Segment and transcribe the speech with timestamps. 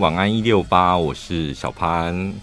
[0.00, 2.34] 晚安一六八，我是小潘，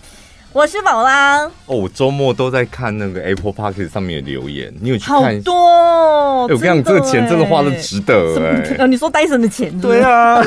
[0.54, 1.44] 我是宝拉。
[1.66, 5.18] 哦，我周末都在看那个 Apple Podcast 上面的留言，你有去看？
[5.22, 6.54] 好多、哦欸！
[6.54, 8.78] 我跟你讲，这个钱真的花的值得哎、欸！
[8.80, 9.82] 哦，你说戴森的钱是是？
[9.82, 10.42] 对啊，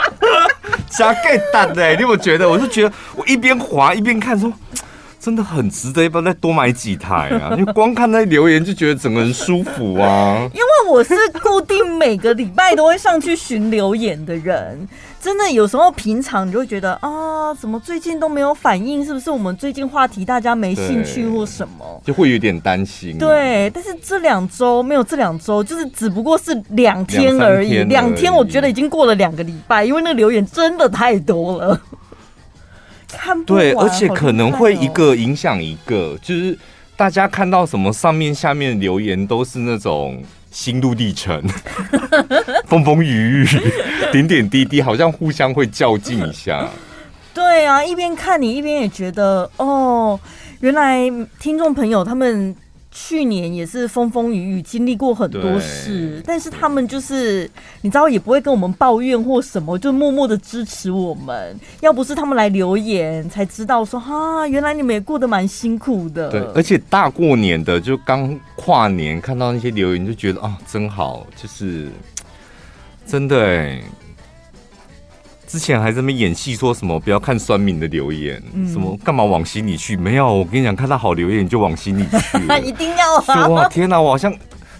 [0.88, 2.48] 加盖蛋的，你有没有觉得？
[2.48, 4.50] 我就觉得我一边滑一边看，说
[5.20, 7.52] 真的很值得，要不要再多买几台啊？
[7.60, 10.48] 因为光看那留言就觉得整个人舒服啊。
[10.54, 14.88] 因为我是固定每个礼拜都会上去寻留言的人。
[15.20, 19.04] 真的有时候平常你就会觉得啊，怎么最近都没有反应？
[19.04, 22.00] 是不是我们最近话题大家没兴趣或什么？
[22.02, 23.18] 就会有点担心。
[23.18, 27.84] 对，但是这两周没有，这两周就是只不过是两天而已。
[27.84, 31.78] 两天我觉得已经过了两个礼拜，因为那个留言真的太多了，
[33.08, 33.62] 看不完。
[33.62, 36.58] 对，而且可能会一个影响一个，就是
[36.96, 40.22] 大家看到什么上面下面留言都是那种。
[40.50, 41.42] 心路历程，
[42.66, 43.46] 风风雨雨，
[44.12, 46.68] 点点滴滴，好像互相会较劲一下。
[47.32, 50.18] 对啊，一边看你一边也觉得，哦，
[50.60, 52.54] 原来听众朋友他们。
[52.90, 57.48] 去年也是风风雨雨，经历过很多事，但是他们就是
[57.82, 61.56] 你知道，也不会跟我们抱怨或什么，就默默的支持我们。
[61.80, 66.30] 要不是他们来留言，才知道说哈，原来你们也过得蛮辛苦的。
[66.30, 71.88] 对，而且大过年的，就刚跨年看到那些留言，就觉得啊，真好，就是
[73.06, 73.80] 真的哎。
[75.50, 79.96] 之前还在那边演戏，说什么不要看酸民的留言，嗯、什么干嘛往心里去？
[79.96, 83.48] 没有，我跟你讲，看到好留言你就往心里去， 一定要啊！
[83.48, 84.32] 哇，天哪，我好像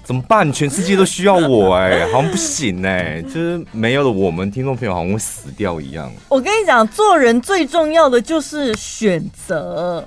[0.04, 0.52] 怎么办？
[0.52, 6.08] 全世界都需要我哎、欸，好像不行哎、欸，就是没有了我们听众朋友，好像会死掉一样。
[6.28, 10.06] 我跟你讲，做人最重要的就是选择，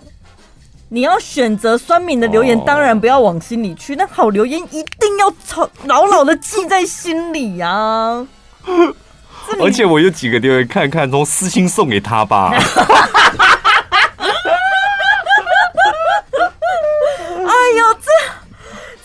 [0.88, 5.30] 你要选择酸敏的留言，当然不要往心里去，那好留言一定要
[5.88, 8.28] 牢牢牢的记在心里呀、啊。
[9.61, 12.52] 而且我有几个留言看看，从私信送给他吧。
[17.45, 18.08] 哎呦，这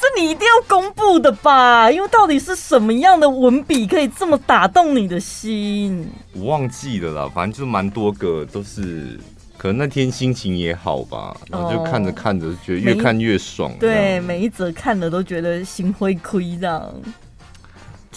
[0.00, 1.90] 这你一定要公布的吧？
[1.90, 6.10] 因为到底是什么样的文笔可以这么打动你的心？
[6.32, 9.18] 我忘记了啦，反正就是蛮多个，都是
[9.56, 13.72] 可能那天心情也好吧，然后就看着看着，觉得越看越爽。
[13.78, 16.92] 对，每一则看了都觉得心灰亏这样。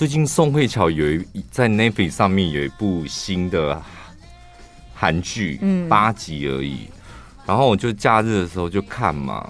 [0.02, 3.80] 最近宋慧乔有一在 Netflix 上面有一部新的
[4.96, 6.88] 韩剧，嗯，八集而已。
[7.46, 9.48] 然后我就假日的时候就看嘛。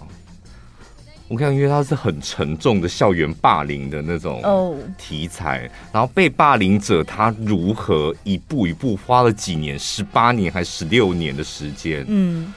[1.29, 12.53] 我看，因为它是很沉重的校园霸凌的那种题材，然后被霸凌者他如何一步一步花了几年，十八年还十六年的时间，嗯，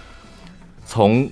[0.84, 1.30] 从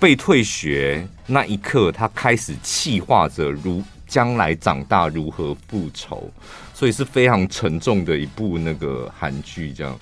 [0.00, 3.80] 被退学那一刻，他开始气化着如。
[4.10, 6.28] 将来长大如何复仇，
[6.74, 9.96] 所以是非常沉重的一部那个韩剧，这样，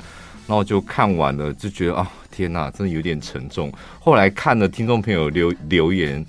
[0.47, 3.71] 然后就看完了，就觉得啊，天哪，真的有点沉重。
[4.01, 6.25] 后来看了听众朋友留留言，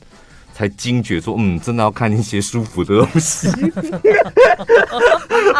[0.59, 3.49] 才惊觉说，嗯，真的要看一些舒服的东西，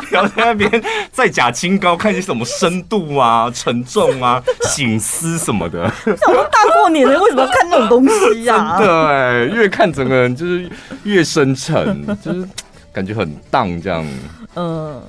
[0.10, 0.70] 不要在那边
[1.10, 5.90] 再假清高，看一些什么深度啊、沉重啊、醒思什么的。
[6.04, 8.78] 想说大过年的，为什么要看那种东西呀、啊？
[8.78, 10.70] 真的哎，越看整个人就是
[11.04, 12.46] 越深沉，就是
[12.92, 14.06] 感觉很荡这样。
[14.56, 15.02] 嗯。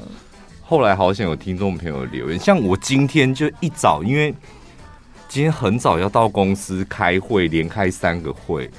[0.63, 4.33] 后来好像有听众朋友留言，像我今天就一早，因为
[5.29, 8.71] 今天很早要到公司开会，连开三个会。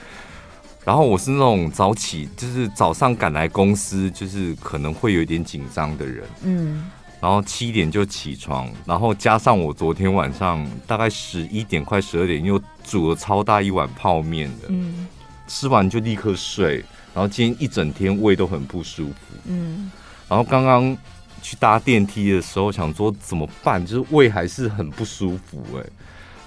[0.84, 6.24] 然后我是那种早起，就是早上赶来公司，就是可能会有点紧张的人。
[6.44, 6.90] 嗯，
[7.22, 15.08] 然后七点就起床，然后加上我昨天晚上大概十一点快十二点又煮了超大一碗泡面的，嗯，
[15.48, 16.78] 吃完就立刻睡，
[17.14, 19.36] 然后今天一整天胃都很不舒服。
[19.46, 19.92] 嗯，
[20.28, 20.98] 然后刚刚
[21.44, 25.84] 去搭电梯的时候想说怎么办，就是胃还是很不舒服哎、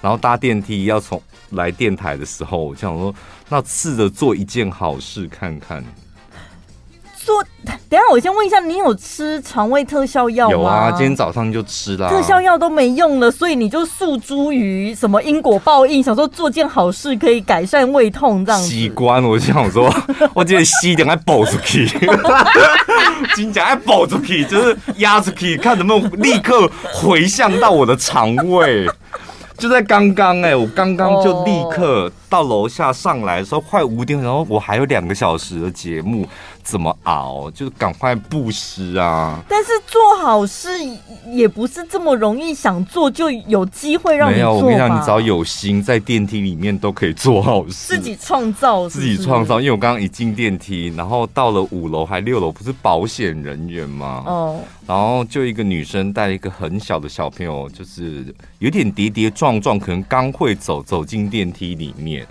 [0.05, 1.19] 然后搭电梯要从
[1.53, 3.11] 来电台的时候，我想说，
[3.49, 5.83] 那试着做一件好事看看。
[7.15, 7.43] 做，
[7.89, 10.51] 等下我先问一下，你有吃肠胃特效药吗？
[10.51, 12.07] 有啊，今天早上就吃了。
[12.07, 18.67] 特效药都没用了，所以你就诉诸于什么因果报应，想说做件好事可以改善胃痛这样子。
[18.67, 19.91] 习惯，我就想说，
[20.35, 21.87] 我今天吸点爱补出去，
[23.35, 28.87] 真正爱补出去，就是压出去，看能不能立刻回向到我的肠胃。
[29.57, 36.27] 就在刚刚哎，我刚刚就立刻到楼下上来的时候快五点，然后我还有两个小时的节目，
[36.61, 37.49] 怎么熬？
[37.51, 39.41] 就是赶快布施啊！
[39.47, 40.67] 但是做好事
[41.27, 44.41] 也不是这么容易，想做就有机会让你做。
[44.41, 47.95] 没有，我跟你讲，你只要有心，在电梯里面都可以做好事。
[47.95, 49.61] 自己创造是是，自己创造。
[49.61, 54.23] 因为我刚刚一进电梯，然后到了五楼还六楼，不是保险人员吗？
[54.25, 54.59] 哦。
[54.85, 62.24] 然后就一个女生带了一个很小的小朋友，就是有点跌跌撞撞，可能刚会走，走进电梯里面。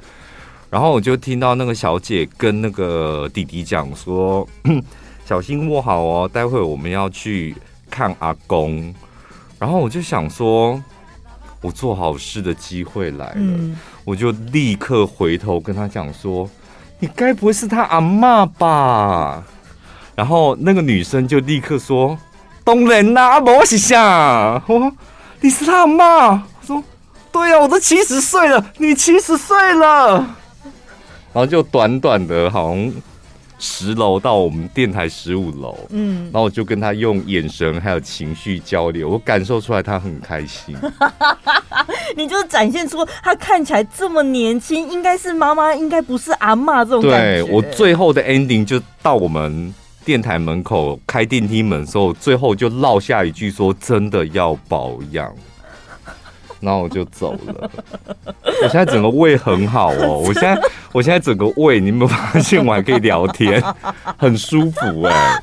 [0.71, 4.47] 然后我就听到那个小姐跟那个弟弟讲说
[5.25, 7.55] ：“小心握好哦，待会我们要去
[7.89, 8.93] 看阿公。”
[9.57, 10.83] 然后我就想说，
[11.61, 16.51] 我做好事的机会来了，嗯、我就立刻回头跟他讲说
[16.99, 19.45] ：“你该不会是他阿妈吧？”
[20.17, 22.19] 然后那个女生就立刻说
[22.65, 24.61] ：“当然啦，我是啥？
[24.67, 24.93] 我说
[25.41, 26.83] 你是他阿妈？”我说
[27.31, 30.37] ：“对呀、啊，我都七十岁了，你七十岁了。”
[31.35, 32.93] 然后就短短的，好像
[33.59, 40.77] 十楼到我们电台十五楼，嗯，然后我就跟他用眼神还有情绪交流，我感受出来他很开心。
[42.17, 47.43] 你就展现出他看起来这么年轻，应该是妈妈，应该不是阿妈这种感觉。
[47.43, 55.35] 对，我最后的 ending 就到我们电台门口开电梯门的时候，最后就落下一句说：“真的要保养。”
[56.65, 57.71] 然后我就走了。
[58.63, 60.61] 我现在整个胃很好哦，我现在
[60.93, 63.63] 我现在整个胃，你有没有发现我还可以聊天，
[64.17, 65.43] 很舒服哎。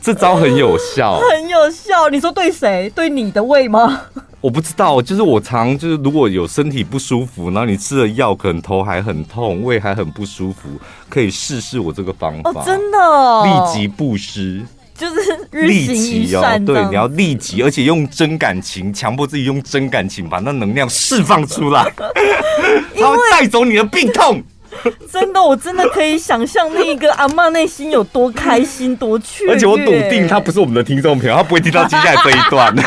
[0.00, 2.10] 这招很有效，很有效。
[2.10, 2.90] 你说对谁？
[2.94, 4.02] 对你的胃吗？
[4.42, 10.68] 我不知道，就是我常就是如果有身体不舒服，然后你吃了药，可能头还很痛，胃还很不舒服，
[11.08, 12.60] 可以试试我这个方法。
[12.60, 14.60] 哦，真的哦，立即布施。
[14.96, 21.84] 就是立即哦，对，你要立即，而且用真感情，强迫自己用真感情把那能量释放出来，
[22.98, 24.42] 他会带走你的病痛。
[25.10, 29.52] 真的，我真的可以想象那一个阿妈内心有多开心、多雀跃。
[29.52, 32.74] 而且我笃定他不是我们的听众朋友，他不会听到接下来这一段。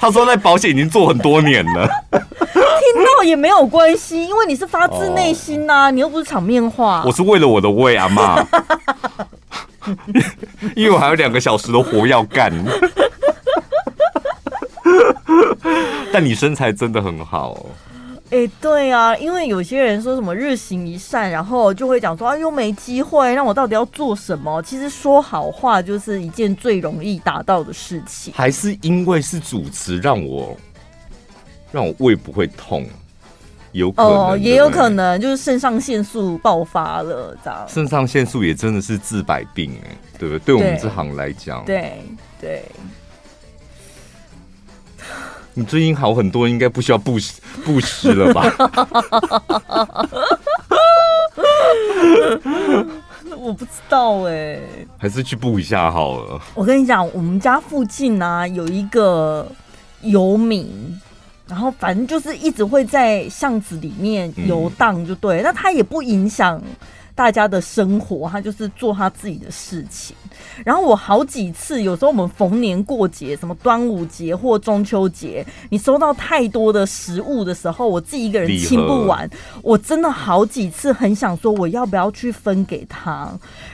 [0.00, 1.88] 他说在保险已经做很多年了，
[2.92, 7.02] 听到也没有关系，因为你是发自内心呐、啊，哦、你又不是场面话。
[7.06, 8.44] 我是为了我的胃，啊妈，
[10.74, 12.52] 因为我还有两个小时的活要干。
[16.12, 17.66] 但你身材真的很好。
[18.30, 24.62] 哎、欸，对啊，因为有些人说什么日行一善，然后就会讲说啊，又没机会，那我到底要做什么？
[24.62, 28.32] 其实说好话就是一件最容易达到的事情。
[28.36, 30.56] 还是因为是主持，让我
[31.72, 32.86] 让我胃不会痛，
[33.72, 37.64] 有可能，哦、也有可能就是肾上腺素爆发了，这样。
[37.68, 40.44] 肾上腺素也真的是治百病，哎，对不对？
[40.46, 42.02] 对我们这行来讲，对
[42.40, 42.64] 对。
[45.52, 48.44] 你最近好很多，应该不需要布施布施了吧？
[53.36, 56.40] 我不知道哎、欸，还是去布一下好了。
[56.54, 59.46] 我跟你讲，我们家附近呢、啊、有一个
[60.02, 61.00] 游民，
[61.50, 65.42] 然后反正就是一直会在巷子里面游荡，就对。
[65.42, 66.62] 嗯、那他也不影响。
[67.12, 70.16] 大家的生活，他就是做他自己的事情。
[70.64, 79.28] 然后我好几次，有时候我们逢年过节，什么端午节或中秋节，你收到太多的食物的时候，我自己一个人清不完。
[79.60, 83.28] 我真的好几次很想说，我要不要去分给他？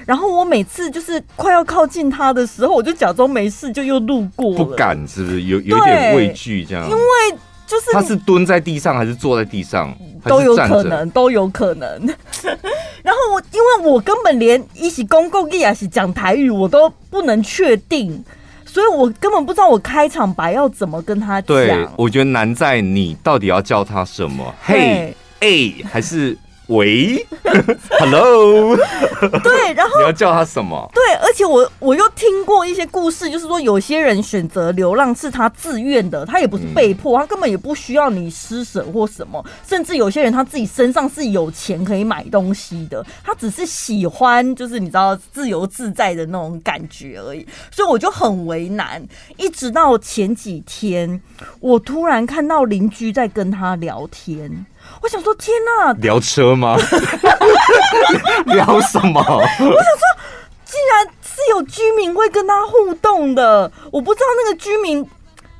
[0.04, 4.64] 然后我每次就是快要靠近他的时候，我就假装没事，就又路过了。
[4.64, 6.84] 不敢，是不是有有点畏惧这样？
[6.90, 9.92] 因为就是他是蹲在地上还是坐在地上？
[10.24, 11.88] 都有可能，都有可能。
[13.02, 18.24] 然后我，因为我根本连一起公共地还是讲台语，我都不能确定，
[18.64, 21.46] 所以我根本不知道我开场白要怎么跟他讲。
[21.56, 24.54] 对，我觉得难在你到底要叫他什么？
[24.62, 26.36] 嘿，哎，还是？
[26.68, 27.24] 喂，
[28.00, 28.76] Hello，
[29.44, 30.90] 对，然后你要叫他什么？
[30.92, 47.46] 对，而且我我又听过一些故事，就是说有些人选择流浪是他自愿的，他也不是被迫，嗯、他根本也不需要你施舍或什么，甚至有些人他自己身上是有钱可以买东西的，他只是喜欢，就是你知道自由自在的那种感觉而已。
[47.70, 49.00] 所以我就很为难，
[49.36, 51.20] 一直到前几天，
[51.60, 54.66] 我突然看到邻居在跟他聊天。
[55.02, 55.92] 我想说，天哪！
[55.94, 56.76] 聊车吗？
[58.46, 59.20] 聊什么？
[59.20, 60.04] 我想说，
[60.64, 63.70] 竟然是有居民会跟他互动的。
[63.92, 65.04] 我不知道那个居民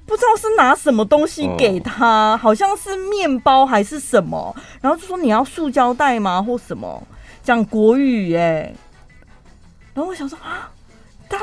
[0.07, 4.55] 不知道是拿什么东西给他，哦、好像是面包还是什么。
[4.81, 6.43] 然后就说你要塑胶袋吗？
[6.43, 7.03] 或什么？
[7.43, 8.75] 讲国语耶。
[9.95, 10.69] 然后我想说啊，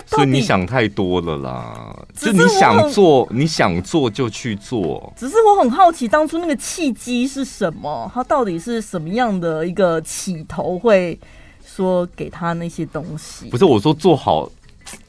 [0.05, 2.05] 所以你想太多了啦。
[2.15, 5.11] 就你想做，你想做就去做。
[5.17, 8.09] 只是我很好奇，当初那个契机是什么？
[8.13, 11.19] 他到底是什么样的一个起头，会
[11.65, 13.49] 说给他那些东西？
[13.49, 14.49] 不是我说做好，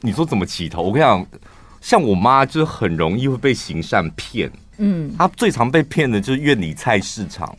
[0.01, 0.81] 你说怎么起头？
[0.81, 1.25] 我跟你讲，
[1.81, 4.51] 像我妈就是很容易会被行善骗。
[4.77, 7.55] 嗯，她最常被骗的就是院里菜市场。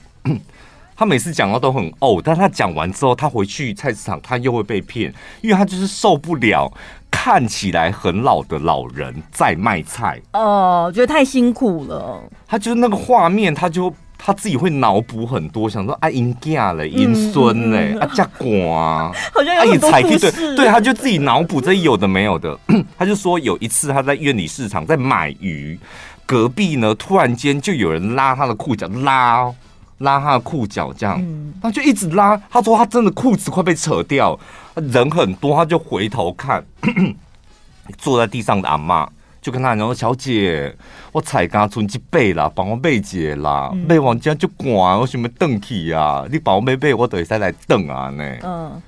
[0.96, 5.12] 他每次讲到都很呕，但他讲完之后，他回去菜市场，他又会被骗，
[5.42, 6.72] 因为他就是受不了
[7.10, 10.18] 看起来很老的老人在卖菜。
[10.32, 12.22] 哦，觉得太辛苦了。
[12.46, 20.32] 他就是那个画面，他就他自己会脑补很多，想说啊，因囝嘞，因孙嘞，啊，家瓜， 好像有很多故事。
[20.32, 22.58] 对，对，他就自己脑补这有的没有的。
[22.96, 25.78] 他就说有一次他在院里市场在买鱼，
[26.24, 29.52] 隔壁呢突然间就有人拉他的裤脚，拉。
[29.98, 31.22] 拉他的裤脚，这样，
[31.62, 32.36] 他就一直拉。
[32.50, 34.38] 他说他真的裤子快被扯掉，
[34.74, 36.64] 人很多，他就回头看，
[37.96, 39.08] 坐在地上的阿妈
[39.40, 40.74] 就跟他讲说：“小姐，
[41.12, 48.82] 我才刚存几倍啦，帮我背姐啦，背完这样就赶，我想要蹬起啊，你帮我背背，我等一下来蹬啊呢。”嗯，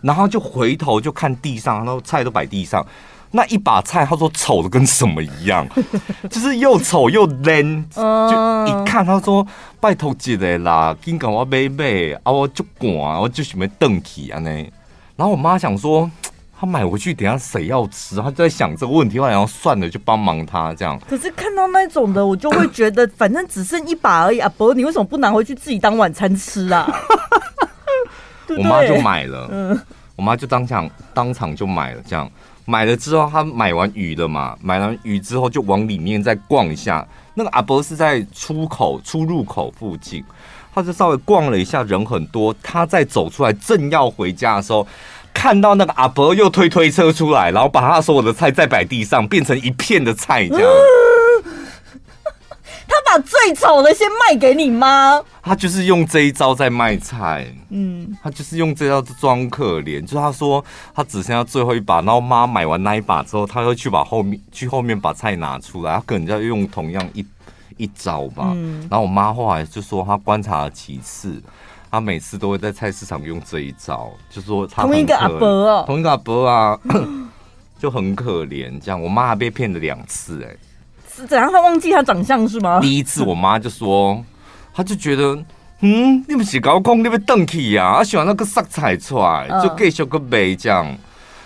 [0.00, 2.84] 然后就回头就看地上，然后菜都摆地上。
[3.30, 5.66] 那一把菜，他说丑的跟什么一样，
[6.30, 8.02] 就是又丑又烂，就
[8.66, 9.46] 一看他说
[9.80, 14.50] 拜托姐的啦，紧赶我买买啊，我就赶，我就准备邓起啊呢。
[15.16, 16.10] 然后我妈想说，
[16.58, 18.16] 他买回去等下谁要吃？
[18.16, 20.98] 她就在想这个问题，然后算了，就帮忙他这样。
[21.08, 26.88] 可是看到那种的，我就会觉得，反正只剩一把而已啊，伯，你为什么不拿回去自己当晚餐吃啊？
[28.56, 29.78] 我妈就买了，嗯，
[30.16, 32.30] 我妈就当场当场就买了这样。
[32.68, 34.54] 买了之后，他买完鱼了嘛？
[34.60, 37.06] 买完鱼之后就往里面再逛一下。
[37.32, 40.22] 那个阿伯是在出口出入口附近，
[40.74, 42.54] 他就稍微逛了一下，人很多。
[42.62, 44.86] 他在走出来，正要回家的时候，
[45.32, 50.68] 看到那个阿伯又推推车出来，然后把他所有的菜再摆地上，变成一片的菜这样。
[53.08, 55.22] 把最丑的先卖给你吗？
[55.42, 60.00] 他就是用这一招在卖菜，嗯，他就是用这招装可怜。
[60.02, 60.62] 就是他说
[60.94, 67.24] 他只剩下最后一把，然后妈买完那一把之后，他又去把后面去后面把菜拿出来，他可能要用同样一
[67.78, 68.52] 一招吧。
[68.54, 71.40] 嗯，然后我妈后来就说，她观察了几次，
[71.90, 76.78] 他每次都会在菜市场用这一招，就说他同一个阿伯哦，同一个阿伯啊，
[77.78, 78.78] 就很可怜。
[78.80, 80.54] 这样，我妈还被骗了两次，哎。
[81.26, 81.50] 怎样？
[81.50, 82.80] 他忘记他长相是吗？
[82.80, 84.22] 第一次我妈就说，
[84.74, 85.36] 她就觉得，
[85.80, 87.94] 嗯，你不是搞空，你被瞪起呀？
[87.98, 90.84] 她喜欢那个色彩出来，就给小个杯这样。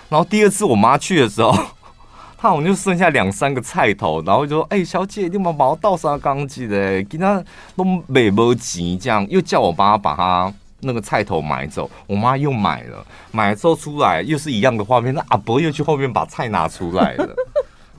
[0.09, 1.52] 然后第二次我妈去的时候，
[2.37, 7.43] 她好像就剩下两三个菜头，然后就说：“哎、欸，小姐，你把把我倒上缸子的，给他
[7.76, 17.29] 都没没钱这样。”又叫我妈把他那个菜头买走，我妈又买了，买了之后出来又是一样的画面，那阿伯又去后面把菜拿出来了。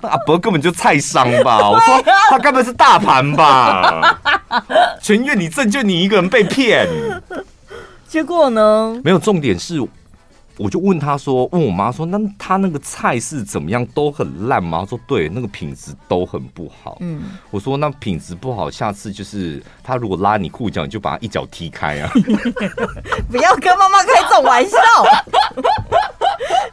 [0.09, 1.57] 阿伯根本就菜商吧？
[1.69, 4.19] 我说他根本是大盘吧？
[5.01, 6.87] 全院里正就你一个人被骗，
[8.07, 8.99] 结果呢？
[9.03, 9.85] 没有，重点是，
[10.57, 13.83] 我就问他说，问我妈说，那他那个菜是怎么样？
[13.87, 14.81] 都很烂吗？
[14.81, 16.97] 他说对，那个品质都很不好。
[17.01, 22.11] 嗯，我说那品质不好，下次就是他如果拉你裤脚，你就把他一脚踢开啊！
[23.31, 24.77] 不要跟妈妈开这种玩笑。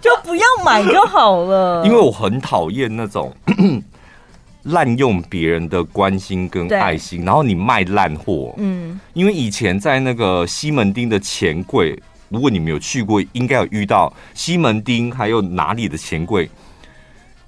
[0.01, 3.35] 就 不要买就好了， 因为我很讨厌那种
[4.63, 8.55] 滥用别人的关心跟爱心，然后你卖烂货。
[8.59, 16.49] 嗯，因为以前在那个西门町的钱柜，如果你没有去过，应该有遇到西门町还有哪里的钱柜，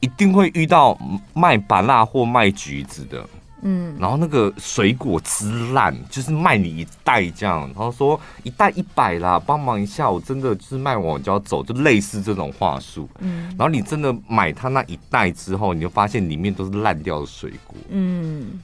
[0.01, 0.99] 一定会遇到
[1.35, 3.25] 卖芭乐或卖橘子的。
[3.65, 13.09] 嗯，然后那个水果之烂，就是卖你一袋这样，然后说一袋一百啦，帮忙一下，我真的就是卖完我就要走，就类似这种话术。
[13.21, 17.77] 嗯，然后你真的买他那一袋之后，你就发现里面都是烂掉的水果。
[17.91, 18.61] 嗯，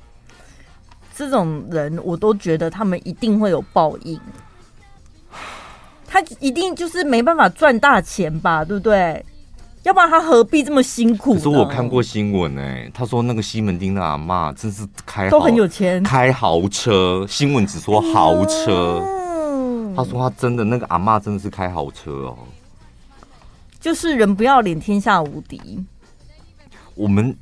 [1.14, 4.21] 这种人我都觉得他们一定会有报应，
[6.07, 9.25] 他一定就是没办法赚大钱吧，对不对？
[9.88, 11.33] 要不然他何必这么辛苦？
[11.33, 17.25] 可是我看过新闻哎，他说那个西门町的阿妈真是开都很有钱，开豪车。
[17.26, 19.02] 新闻只说豪车，
[19.97, 22.37] 他说他真的那个阿妈真的是开豪车哦。
[23.80, 25.83] 就是人不要脸，天下无敌。
[26.95, 27.35] 我们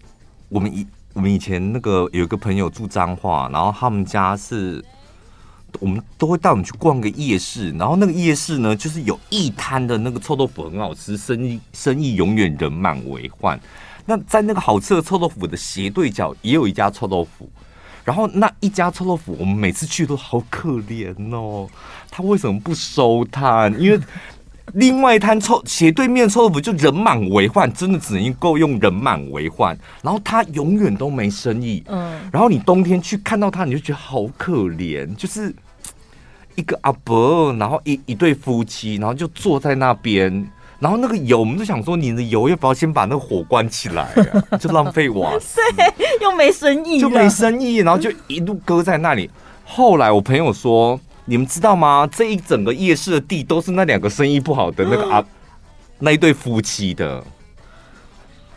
[0.48, 4.84] 我们以我们以前那个有一个朋友住彰化，然后他们家是。
[5.80, 13.58] 我们都会带我们去逛个夜市，然后那个夜市呢，就是有一摊的那个臭豆腐很好吃，生意生意永远人满为患。
[14.04, 17.50] 那在那个好吃的臭豆腐的斜对角，也有一家臭豆腐。
[18.04, 21.68] 然后那一家臭豆腐，我们每次去都好可怜哦。
[22.08, 23.74] 他为什么不收摊？
[23.80, 23.98] 因为
[24.74, 29.76] 另外一摊臭斜对面臭豆腐就人满为患，真的只能够用人满为患。
[30.02, 32.20] 然后他永远都没生意，嗯。
[32.32, 35.52] 然后你冬天去看到他，你就觉得好可怜，就是
[36.56, 40.50] 一个阿伯，然后一一对夫妻，然后就坐在那边。
[40.78, 44.02] 然后那个油，我们就想说，你的油要不要先把那个火关起来
[44.50, 44.58] 啊？
[44.58, 49.30] 就浪费瓦斯， 对，又没生意，就没生意，然后就一路搁在那里。
[49.64, 52.06] 后来我朋友说，你们知道吗？
[52.12, 55.24] 这一整个夜市的地都是那两个生意不好的那个啊，
[55.98, 57.24] 那一对夫妻的。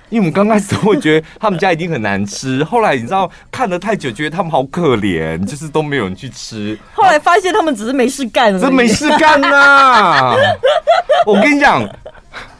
[0.10, 6.78] 因为我们刚开始会觉得他们家一定很难吃，后来你知道看了太久，觉得他们好可怜，就是都没有人去吃。
[6.94, 10.36] 后来发现他们只是没事干，真没事干呐、啊！
[11.28, 11.88] 我跟你讲，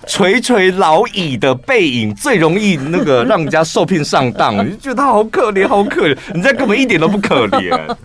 [0.08, 7.96] 垂垂老矣的背影最容易那个让人家受骗上当，你就觉得他好可怜，好可怜，人家根本一点都不可怜。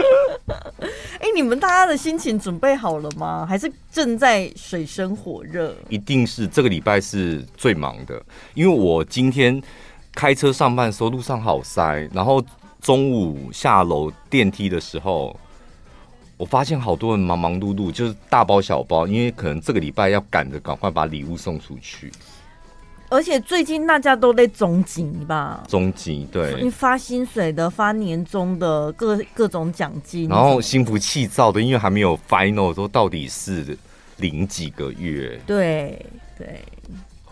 [1.20, 3.46] 哎，你们大家的心情准备好了吗？
[3.46, 5.74] 还是正在水深火热？
[5.88, 8.20] 一定是这个礼拜是最忙的，
[8.54, 9.62] 因为我今天
[10.14, 12.42] 开车上班的时候路上好塞，然后
[12.80, 15.38] 中午下楼电梯的时候，
[16.36, 22.10] 我发现好多人忙忙碌碌，就是大包小包，因为可能这个礼拜要赶着赶快把礼物送出去。
[23.10, 25.64] 而且最近大家都在总结吧？
[25.66, 33.76] 总结对，你发薪水的、发年终的各各种奖金，然后心浮气躁的，因为还没有 final，说到底是
[34.18, 35.40] 领几个月？
[35.44, 36.06] 对
[36.38, 36.62] 对，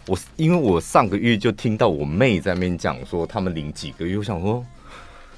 [0.07, 4.65] 我因为我上个月就听到我妹在那边讲说他们领几个月，我想说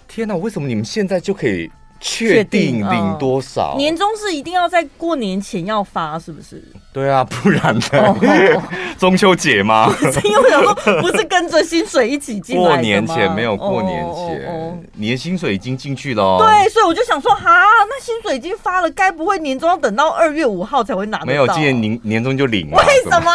[0.08, 1.70] 天哪，为什么你们现在就可以？
[2.00, 3.74] 确定领多少？
[3.76, 6.62] 年终是一定要在过年前要发，是不是？
[6.92, 8.60] 对啊，不然呢？
[8.98, 9.88] 中秋节吗？
[10.24, 16.38] 因为我想说，不是跟着薪水一起进来过年前没有过年前，你的薪水已经进去了。
[16.38, 17.50] 对，所以我就想说，哈，
[17.88, 21.26] 那薪水已经发了，该不会年终要等到二月五号才会拿到？
[21.26, 22.82] 没有，今年年年终就领了。
[22.82, 23.30] 为什么？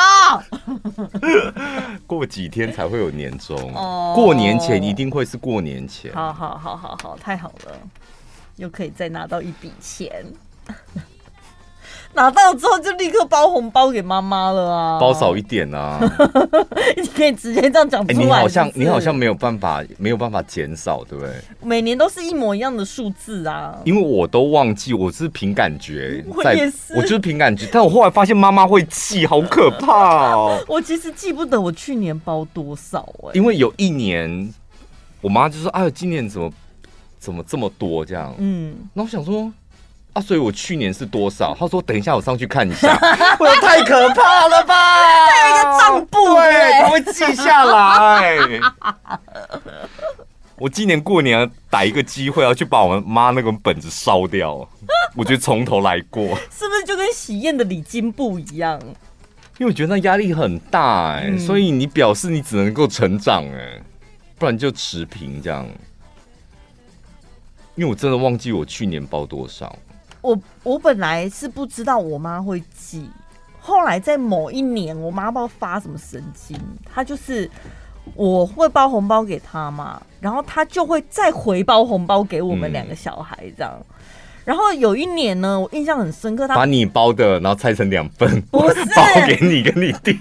[2.05, 3.55] 过几天才会有年终？
[4.13, 6.11] 过年前一定会是过年前。
[6.13, 7.71] 好好好好好，太好了。
[8.57, 10.09] 又可以再拿到一笔钱，
[12.13, 14.99] 拿到之后就立刻包红包给妈妈了啊！
[14.99, 15.99] 包少一点啊！
[16.95, 18.23] 你可以直接这样讲出来？
[18.25, 21.33] 你好像你好像没有办法，没有办法减少，对不对？
[21.61, 23.77] 每年都是一模一样的数字啊！
[23.83, 27.67] 因为我都忘记，我是凭感觉，我也是，我就是凭感觉。
[27.73, 30.57] 但我后来发现妈妈会记，好可怕哦！
[30.69, 34.53] 我其实记不得我去年包多少哎，因为有一年
[35.19, 36.49] 我妈就说：“哎呦，今年怎么？”
[37.25, 38.35] 怎么这么多这样？
[38.37, 39.51] 嗯，那我想说
[40.13, 41.55] 啊，所以我去年是多少？
[41.59, 42.93] 他说等一下我上去看一下，
[43.39, 44.75] 我太可怕了吧？
[45.27, 48.37] 还有一个账簿，对，他会记下来。
[50.57, 54.69] 我今年过年逮一个机会要去把我们妈那个本子烧掉，
[55.15, 58.79] 我觉得从头来过，是不是就跟喜宴的礼金簿一样？
[59.57, 63.83] 因为我觉得那压力很大哎、欸，嗯、所以你表示你只能够成长哎、欸，
[64.37, 65.65] 不然就持平这样。
[67.75, 69.75] 因为我真的忘记我去年包多少。
[70.21, 73.09] 我我本来是不知道我妈会寄，
[73.59, 76.57] 后来在某一年，我妈不知道发什么神经，
[76.91, 77.49] 她就是
[78.15, 83.73] 我会包红包给她嘛，然后她就会再回包红包给我们两个小孩这样。
[83.77, 83.94] 嗯
[84.45, 90.13] 然后有一年呢，我印象很深刻，他把你包的，然后拆成两份，不是包给你跟你弟，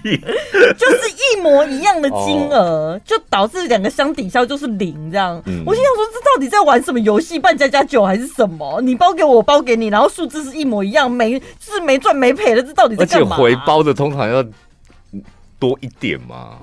[0.77, 5.39] 就是一模一样的金额，哦、就导致两个相抵消就是零这样。
[5.45, 7.37] 嗯、我心想说，这到底在玩什么游戏？
[7.37, 8.81] 扮家家酒还是什么？
[8.81, 13.35] 你包给我，我包给你，然后数字是一模一样，没就是没赚没赔的，这到底在干嘛？
[13.35, 14.43] 而且回包的通常要
[15.59, 16.57] 多一点嘛。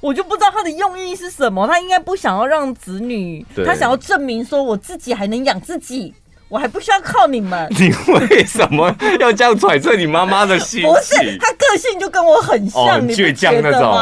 [0.00, 6.12] 我就不知道他的用意是什么，他应该不想要让子女，他想要证明说我自己还能养自己。
[6.48, 7.66] 我还不需要靠你们。
[7.78, 10.82] 你为什么要这样揣测你妈妈的心？
[10.82, 13.92] 不是，她个性就跟我很像，倔强那种。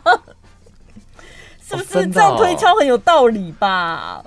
[1.68, 4.20] 是不是这样推敲很有道理吧？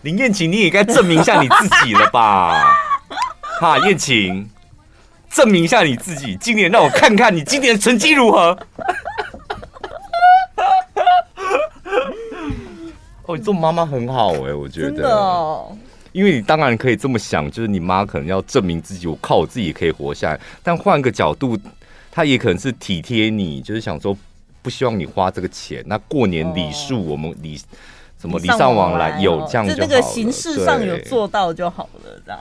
[0.00, 2.74] 林燕晴，你也该证明一下你自己了吧？
[3.60, 4.48] 哈，燕晴，
[5.30, 8.58] 证明一下你自己，今年让我看看你今年的成绩如何。
[13.26, 14.90] 哦，你做妈妈很好哎、欸，我觉得。
[14.90, 15.76] 真的哦。
[16.16, 20.40] 因为你当然可以这么想，就是你妈可能要证明自己，我靠我自己也可以活下来。
[20.62, 21.58] 但换个角度，
[22.10, 24.16] 她也可能是体贴你，就是想说
[24.62, 25.84] 不希望你花这个钱。
[25.86, 27.60] 那过年礼数，我们礼
[28.18, 29.76] 什么礼尚往来，有这样就好了。
[29.76, 32.40] 就那个形式上有做到就好了，这样。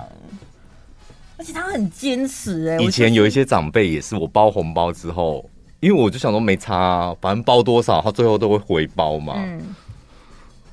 [1.36, 2.78] 而且他很坚持哎。
[2.78, 5.50] 以前有一些长辈也是，我包红包之后，
[5.82, 9.34] 因为我就想说没差，反正包多少，他最后都会回包嘛。
[9.36, 9.76] 嗯。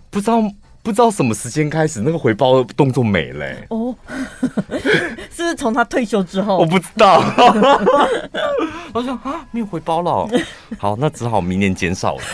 [0.09, 0.41] 不知道。
[0.83, 3.67] 不知道什么时间开始，那个回包的动作没了、欸。
[3.71, 3.95] 哦，
[5.31, 6.59] 是不是从他退休之后？
[6.59, 7.23] 我不知道。
[8.93, 10.29] 我想啊，没有回包了。
[10.79, 12.23] 好，那只好明年减少了。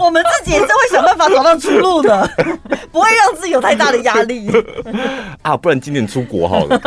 [0.00, 2.28] 我们自己也是会想办法找到出路的，
[2.90, 4.50] 不会让自己有太大的压力。
[5.42, 6.80] 啊，不然今年出国好了。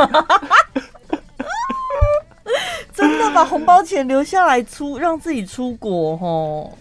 [2.98, 6.72] 真的把红包钱留下来出，让自己出国哦。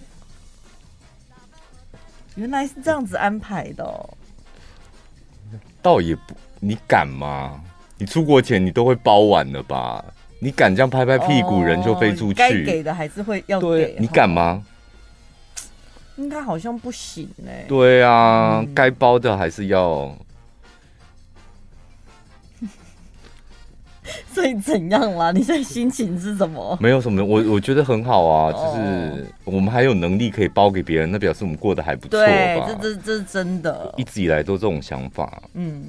[2.36, 4.08] 原来是这样子安排的哦。
[5.82, 7.60] 倒也不，你敢吗？
[7.98, 10.02] 你出国前你都会包完了吧？
[10.38, 12.38] 你敢这样拍拍屁股，人就飞出去？
[12.38, 13.66] 该给的还是会要给。
[13.66, 14.64] 对，你敢吗？
[16.16, 17.66] 应该好像不行哎。
[17.68, 20.16] 对啊，该包的还是要。
[24.36, 25.32] 所以怎样啦？
[25.32, 26.76] 你现在心情是什么？
[26.78, 35.42] 没有什么，我我觉得很好啊，就是我们还有能力可以包给别人，那表示我们过得还不错这这这是真的，一直以来都这种想法。
[35.54, 35.86] 嗯，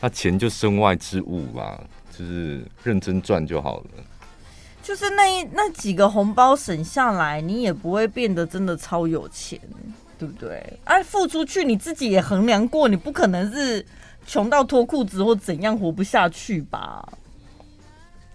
[0.00, 1.80] 那钱就身外之物吧，
[2.18, 3.84] 就是认真赚就好了。
[4.82, 9.56] 就是那一那几个红包省下来，你也不会变得真的超有钱，
[10.18, 10.60] 对不对？
[10.82, 13.86] 哎、啊，付出去你自己也衡量过，你不可能是。
[14.30, 17.04] 穷到脱裤子或怎样活不下去吧？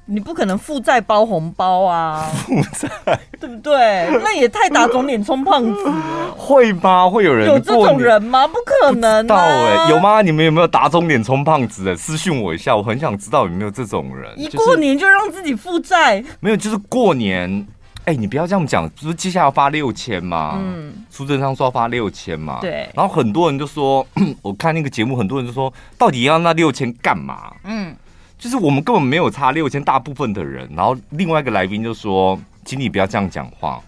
[0.08, 2.30] 你不可能负债包红包啊！
[2.46, 4.06] 负债对不对？
[4.22, 6.36] 那也太打肿脸充胖子了。
[6.36, 7.10] 会吗？
[7.10, 8.46] 会有人有这种人吗？
[8.46, 9.38] 不可能啊！
[9.40, 10.22] 哎，有吗？
[10.22, 11.96] 你们有没有打肿脸充胖子的？
[11.96, 14.30] 私信我一下，我很想知道有没有这种人。
[14.38, 16.22] 一过年就让自己负债？
[16.42, 17.66] 没有，就是过年。
[18.06, 20.60] 哎、欸，你不要这样讲，不是接下来要发六千吗？
[20.62, 22.60] 嗯，苏贞昌说要发六千嘛。
[22.62, 22.88] 对。
[22.94, 24.06] 然后很多人就说，
[24.44, 27.52] 我看那个节目，很多人就说，到底要那六千干嘛？
[27.64, 27.96] 嗯，
[28.38, 30.70] 就是我们根本没有差六千，大部分的人。
[30.76, 33.82] 然后另外一个来宾就说，请你不要这样讲话，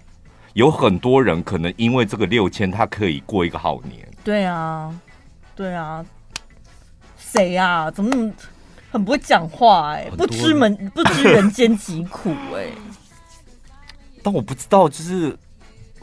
[0.54, 4.08] 有很多人可能因为这个六千，他可以过一个好年。
[4.24, 4.92] 对啊，
[5.56, 6.04] 对啊，
[7.20, 7.92] 谁啊？
[7.92, 8.32] 怎么
[8.92, 10.06] 很不会讲话、欸？
[10.06, 12.72] 哎，不知门不知人间疾苦、欸？
[14.28, 15.34] 但我不知道，就是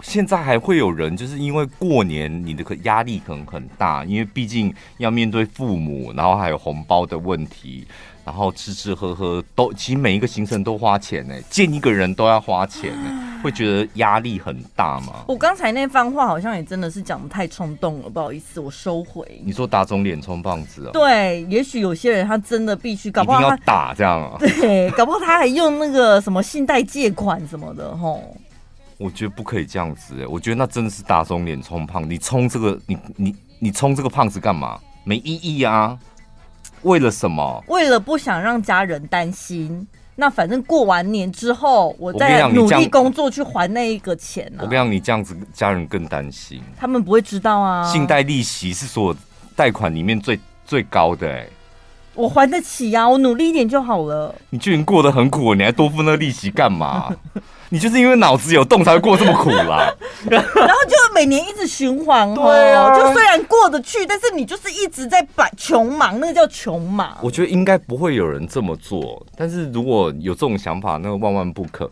[0.01, 7.87] 现在还会有人，就是因为过年你的压力可能很大，因为毕竟要面对父母，然后还有红包的问题，
[8.25, 15.25] 然后吃吃喝喝都，其实每一个行程都花钱呢，见一个人都要花钱呢，会觉得压力很大吗？
[15.29, 19.41] 我刚才那番话好像也真的是讲的太冲动了，不好意思，我收回。
[19.45, 20.91] 你说打肿脸充胖子啊？
[20.93, 24.37] 对，也许有些人他真的必须搞不好要打这样啊？
[24.41, 28.37] 对，搞不好他还用那个什么信贷借款什么的吼。
[28.97, 32.09] 我觉得不可以这样子，我觉得那真的是打肿脸充胖。
[32.09, 34.81] 你充这个，你你你充这个胖子干嘛？
[35.07, 35.99] 没意义啊！
[36.85, 37.65] 为了什么？
[37.69, 39.87] 为了不想让家人担心。
[40.17, 44.63] 那反正过完年之后，我再努力工作去还那一个钱啊。
[44.63, 46.63] 我跟你讲，你这样子家人更担心。
[46.79, 47.83] 他们不会知道啊。
[47.91, 49.17] 信贷利息是所有
[49.57, 51.45] 贷款里面最最高的哎。
[52.15, 54.35] 我还得起呀，我努力一点就好了。
[54.51, 57.15] 你居然过得很苦，你还多付那个利息干嘛？
[57.71, 59.93] 你就是因为脑子有洞才会过这么苦啦，
[60.31, 60.49] 然后
[60.87, 62.35] 就每年一直循环哦。
[62.37, 67.17] 对啊，就虽然过得去，但是你就是一直在摆穷忙，那个叫穷忙。
[67.21, 71.91] 我觉得应该不会有人这么做，但是如果有这种想法，那个万万不可。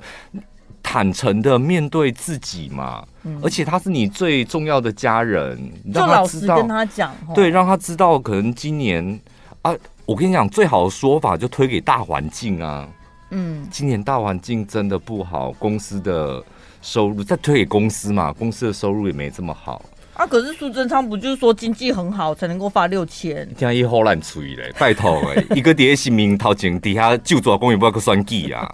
[0.85, 5.57] 坦诚的面对自己嘛，嗯、而且他是你最重要的家人，
[5.93, 9.21] 让他知道，就老实跟他讲，对，让他知道可能今年
[9.63, 9.73] 啊，
[10.05, 12.88] 我跟你讲，最好的说法就推给大环境啊。
[13.31, 16.43] 嗯，今年大环境真的不好，公司的
[16.83, 19.81] 收入再推给公司嘛，公司的收入也没这么好
[20.15, 20.27] 啊。
[20.27, 23.47] 可是苏贞昌不就是说经济很好才能够发六千？
[23.55, 28.71] 听他一好烂吹嘞，拜托哎， 一个底下新民头前底下就做公园不要去算计啊。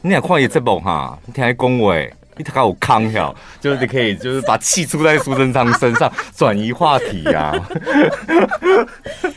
[0.00, 1.94] 你俩看伊节目哈，你听他讲话。
[2.36, 7.68] 你他搞我康晓， 就是你可以，就是把气出在苏贞昌身上，转移话题呀、啊。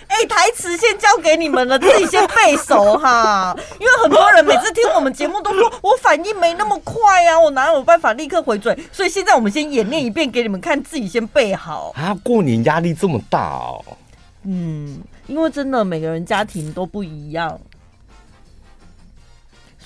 [0.07, 3.55] 哎、欸，台词先交给你们了，自己先背熟哈。
[3.79, 8.77] 因为很多人每次听我们节目都说我反应没那么快啊，我哪有办法立刻回嘴？
[8.91, 11.93] 所以现在我们先演练一遍给你们看，自己先背好。
[11.95, 13.83] 啊，过年压力这么大哦。
[14.43, 17.59] 嗯，因为真的每个人家庭都不一样。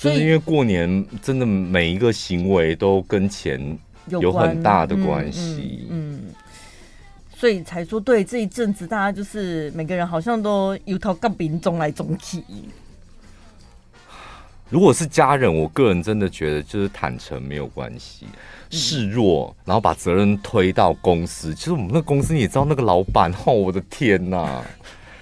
[0.02, 6.20] 就是因为过年真的每一个行为都跟钱有很大的关系，嗯，
[7.36, 12.44] 所以才说对这一阵子大家就是每个人好像都有套杠饼中来中去。
[14.72, 18.26] 如果是家人，我个人真的觉得就是坦诚没有关系，
[18.72, 21.54] 示弱，然后把责任推到公司。
[21.54, 24.64] 其实我们那个公司你也知道，那个老板， 哦，我的天呐，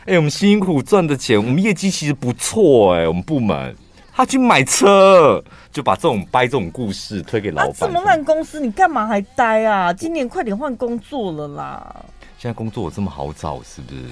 [0.05, 3.75] 哎，我们辛辛苦苦赚的钱，我们业绩其实不错，哎，我们部门。
[4.13, 7.73] 他去买车，就把这种掰这种故事推给老板。
[7.77, 9.93] 这么烂公司，你干嘛还待啊？
[9.93, 12.05] 今年快点换工作了啦！
[12.37, 14.03] 现在工作这么好找，是不是？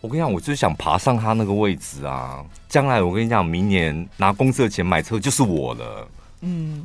[0.00, 2.44] 我跟你讲，我就是想爬上他那个位置啊！
[2.68, 6.08] 将来我跟你讲，明年拿公司的钱买车就是我了。
[6.42, 6.84] 嗯。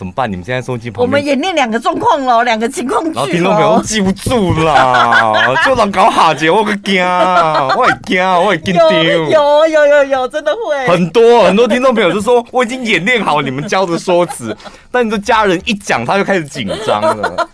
[0.00, 0.32] 怎么办？
[0.32, 3.10] 你们现在收机旁边，我们演练两个状况喽，两个情况剧。
[3.10, 5.30] 然后听众朋友都记不住啦，
[5.62, 8.90] 就让搞哈姐，我个惊，我也惊，我会惊丢。
[9.28, 10.88] 有有有有，真的会。
[10.88, 14.56] 很多很多听众朋友就说，我已经演练好你们教的说辞，
[14.90, 17.48] 但你的家人一讲，他就开始紧张了。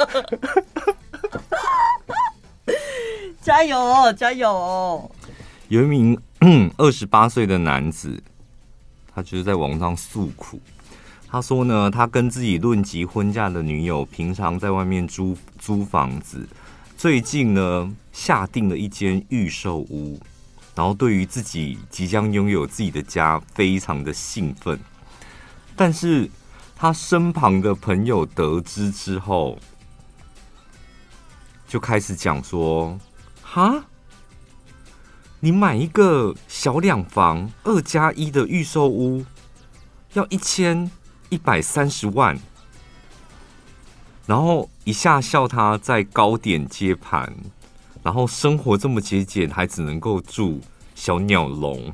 [3.43, 5.11] 加油加油！
[5.67, 6.17] 有一名
[6.77, 8.23] 二十八岁的男子，
[9.13, 10.61] 他就是在网上诉苦。
[11.37, 16.49] 他说呢，他跟自己论及婚嫁的女友，平常在外面租租房子，
[16.97, 20.19] 最近呢下定了一间预售屋，
[20.75, 24.81] 然后对于自己即将拥有自己的家，非常的兴奋。
[25.77, 26.31] 但是
[26.75, 29.59] 他身旁的朋友得知之后，
[31.69, 32.99] 就开始讲说
[33.45, 33.85] ：“哈，
[35.41, 39.23] 你买一个小两房二加一的预售屋，
[40.15, 40.91] 要一千。”
[41.29, 42.39] 一百三十万，
[44.27, 47.33] 然后一下笑他在高点接盘，
[48.03, 50.61] 然后生活这么节俭，还只能够住
[50.95, 51.93] 小鸟笼。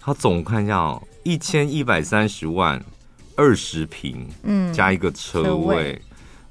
[0.00, 2.82] 他总看一下哦，一千一百三十万，
[3.36, 6.00] 二十平，嗯，加一个车位，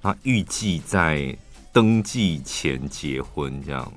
[0.01, 1.35] 他预计在
[1.73, 3.91] 登记前结婚这样。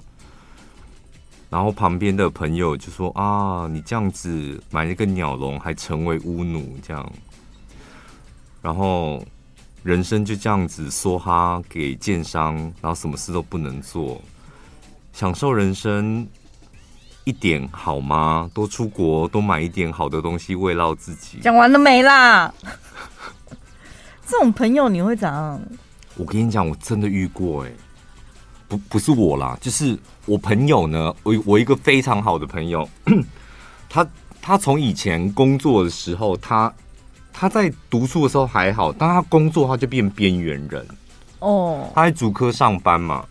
[1.50, 7.12] 然后旁边的朋友就说：“啊，你这样子买一个鸟笼，还成为屋奴这样。”
[8.62, 9.20] 然后
[9.83, 14.22] 人生就这样子梭哈给建商，然后什么事都不能做，
[15.12, 16.25] 享受人生
[17.25, 18.48] 一点好吗？
[18.55, 21.38] 多出国，多买一点好的东西慰劳自己。
[21.42, 22.55] 讲完了没啦？
[24.25, 25.61] 这种朋友你会怎样？
[26.16, 27.72] 我跟你讲，我真的遇过哎、
[28.68, 32.88] 不不是我啦，就是我朋友呢，我我一个非常好的朋友，
[33.90, 34.07] 他
[34.40, 36.72] 他从以前工作的时候，他。
[37.33, 40.87] 他在读书的时候还好，当他工作，他就变边缘人。
[41.40, 43.25] 哦，他在主科上班嘛。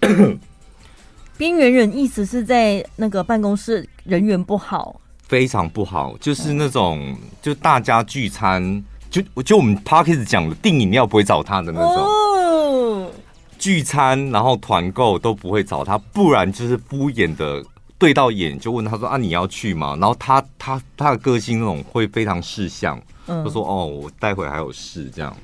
[1.38, 11.96] 边缘人意思是在那个办公室人缘不好，非常不好，就是那种就大家聚餐，就就我们 Parkes 讲的订饮料不会找他的那种。
[11.96, 13.10] 哦，
[13.58, 17.64] 聚餐然后团购都不会找他，不然就是敷衍的。
[17.98, 19.96] 对到眼就问他说啊，你要去吗？
[19.98, 25.34] 然后他他他的个性那种会非常识相，就说哦，我待会还有事这样。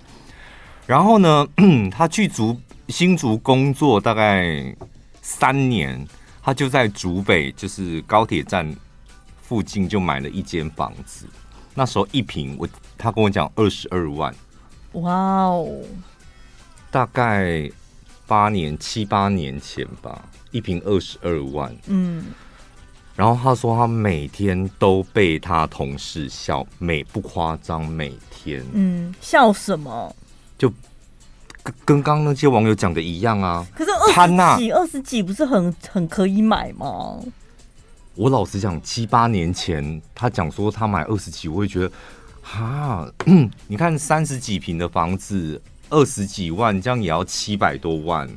[0.87, 1.47] 然后呢，
[1.91, 4.77] 他去竹新竹工作大概
[5.23, 6.07] 三年，
[6.43, 8.71] 他就在竹北，就是高铁站
[9.41, 11.27] 附近就买了一间房子。
[11.75, 14.35] 那时候一平，我他跟我讲二十二万。
[14.93, 15.13] 哇
[15.45, 15.81] 哦！
[16.91, 17.71] 大概
[18.27, 20.23] 八年七八年前吧。
[20.53, 22.27] 一瓶二十二万，嗯，
[23.17, 30.15] 然后他说他每天都被他同事笑，每不夸张每天，嗯，笑什么？
[30.57, 30.73] 就
[31.63, 33.67] 跟跟刚刚那些网友讲的一样啊。
[33.75, 37.19] 可是二十几二十几不是很很可以买吗？
[38.15, 41.91] 我老实讲，七八年前他讲说他买二十几，我会觉得
[42.43, 43.11] 哈，
[43.67, 48.29] 你看三十几平的房子，二十几万，这样也要七百多万。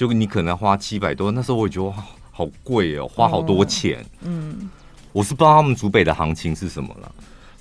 [0.00, 1.94] 就你可能花七百多，那时候我也觉得
[2.30, 4.02] 好贵哦，花好多钱。
[4.22, 4.70] 嗯，
[5.12, 7.12] 我是不知道他们竹北的行情是什么了。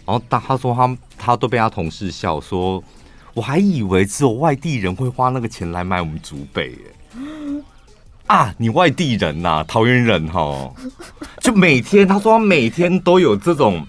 [0.05, 2.81] 然后他他说他他都被他同事笑说，
[3.33, 7.61] 我还以为只有外地人会花那个钱来买我们竹北耶。
[8.27, 10.73] 啊，你外地人呐、啊，桃园人哈，
[11.41, 13.85] 就每天他说他每天都有这种。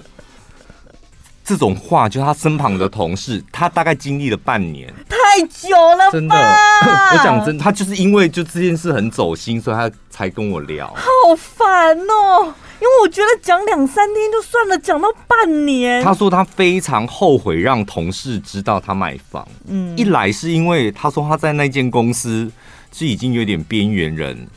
[1.42, 4.92] 这种话，就他身旁的同事，他大概经历了半年，
[5.30, 6.34] 太久了，真的。
[7.14, 10.88] 我讲真，他就是因为就这件事很走心，所以他才跟我聊。
[10.88, 16.02] 好烦哦，因为我觉得讲两三天就算了，讲到半年。
[16.02, 22.50] 他说他非常后悔让同事知道他买房，嗯，一来是因为他说他在那间公司
[22.92, 24.48] 是已经有点边缘人。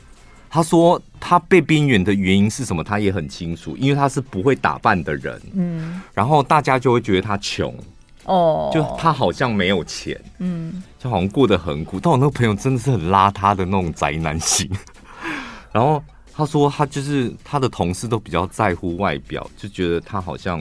[0.49, 2.83] 他说他被边缘的原因是什么？
[2.83, 5.39] 他也很清楚，因为他是不会打扮的人。
[5.53, 7.75] 嗯，然后大家就会觉得他穷
[8.25, 11.99] 哦，就他好像没有钱，嗯，就好像过得很苦。
[11.99, 14.69] 但我那个朋友真的是很邋遢的那种宅男型。
[15.71, 20.59] 然后他说他就是他的同事都比较在乎外表，就觉得他好像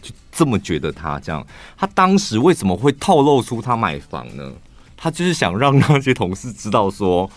[0.00, 1.46] 就这么觉得他这样。
[1.76, 4.52] 他当时为什么会透露出他买房呢？
[4.96, 7.30] 他就是想让那些同事知道说。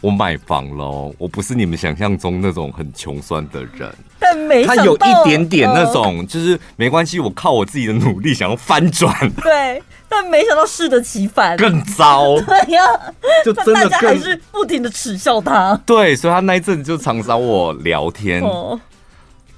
[0.00, 3.90] 我买房喽，我不是你们想象中那种很穷酸的人。
[4.18, 9.14] 但没他有一点点那种，就是没关系，我靠我自己的努力想要翻转。
[9.42, 12.38] 对，但没想到适得其反，更糟。
[12.46, 13.12] 对呀、啊，
[13.44, 15.78] 就真的大家还是不停的耻笑他。
[15.84, 18.40] 对，所以他那一阵子就常找我聊天。
[18.42, 18.80] 哦，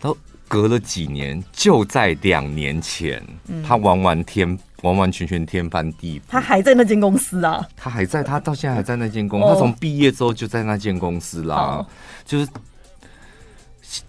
[0.00, 0.16] 都
[0.48, 4.58] 隔了几年，就在两年前，嗯、他玩完天。
[4.82, 7.66] 完完全全天翻地覆，他还在那间公司啊？
[7.74, 9.48] 他还在，他到现在还在那间公司。
[9.48, 11.78] 他从毕业之后就在那间公司啦。
[11.78, 11.86] Oh.
[12.26, 12.46] 就是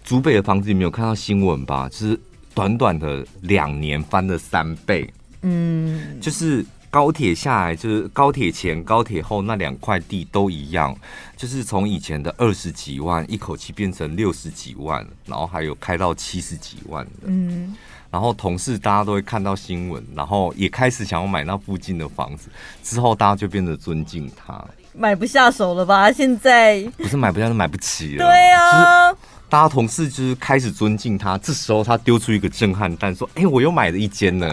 [0.04, 1.88] 竹北的房子，你没有看到新闻吧？
[1.88, 2.20] 就是
[2.54, 5.08] 短短的两年翻了三倍。
[5.42, 10.96] 嗯，就是高铁下来，就是高铁前、高铁后那两块地都一样，
[11.36, 17.12] 就是从以前的二十几万一口气变成六十几万，然后还有开到七十几万的。
[17.26, 17.76] 嗯。
[18.10, 22.48] 然后同事大家都会看到新闻，然后也开始想要买那附近的房子。
[22.82, 24.64] 之后大家就变得尊敬他，
[24.94, 26.10] 买不下手了吧？
[26.10, 28.24] 现在不是买不下，是买不起了。
[28.24, 29.12] 对啊，
[29.48, 31.38] 大家同事就是开始尊敬他。
[31.38, 34.46] 这时候他丢出一个震撼弹，说：“哎，我又买了一间呢。”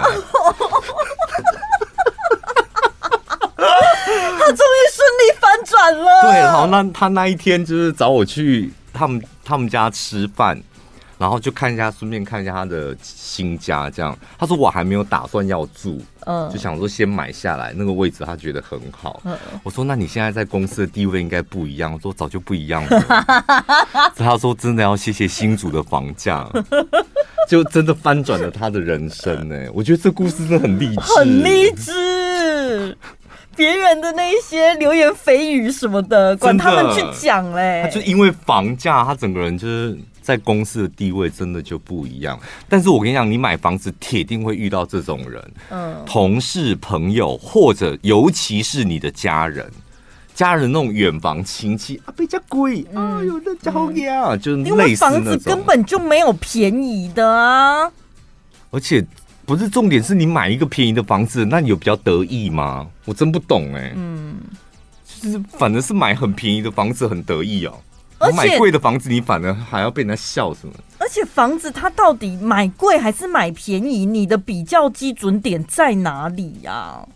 [3.58, 6.22] 他终于顺利反转了。
[6.22, 10.62] 对，然后那他那一天就是找我去他们他们家吃饭。
[11.18, 13.90] 然后就看一下，顺便看一下他的新家。
[13.90, 19.22] 这样，他说我还没有打算要住，嗯，就想说先买下来那个位置，他觉得很好。
[19.24, 21.94] 嗯，我说那你现在在公司的地位应该不一样。
[21.94, 23.26] 我说早就不一样了。
[24.18, 26.46] 他说真的要谢谢新主的房价，
[27.48, 29.56] 就真的翻转了他的人生呢。
[29.74, 32.98] 我觉得这故事真的很励志，很励志。
[33.56, 37.84] 别人的那一些流言蜚语什么的，管他们去讲嘞。
[37.86, 39.98] 他就因为房价，他整个人就是。
[40.26, 49.72] 在公司的地位真的就不一样，但是我跟你讲，你买房子铁定会遇到这种人，嗯，同事、朋友，或者尤其是你的家人，
[50.34, 57.92] 家人那种远房亲戚啊，比较贵啊，有那家好呀，就是因为房子根本就没有便宜的啊，
[58.72, 59.06] 而且
[59.46, 62.88] 不是重点，是你买一个便宜的房子，那你有比较得意吗？
[63.06, 64.38] 我真不懂哎，嗯，
[65.22, 67.78] 就是反正是买很便宜的房子很得意哦。
[68.20, 70.74] 而且买贵的房子，你反而还要被人家笑什么？
[70.98, 74.06] 而且房子它到底买贵还是买便宜？
[74.06, 77.08] 你的比较基准点在哪里呀、啊？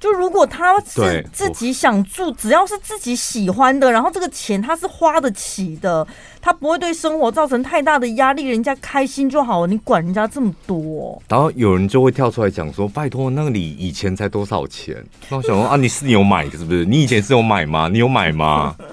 [0.00, 6.06] 就如果他是自己想住，只要是自己喜欢的，然后这个钱他是花得起的，
[6.42, 9.66] 他不会对生活造成太大的压力，人家开心就好了。
[9.66, 11.22] 你管人家这么多？
[11.26, 16.84] 然后有人就会跳出来讲说：“拜托，那里以前才多少钱？”那我想说啊，你是你有买是不是？
[16.84, 17.88] 你以前是有买吗？
[17.90, 18.76] 你有买吗？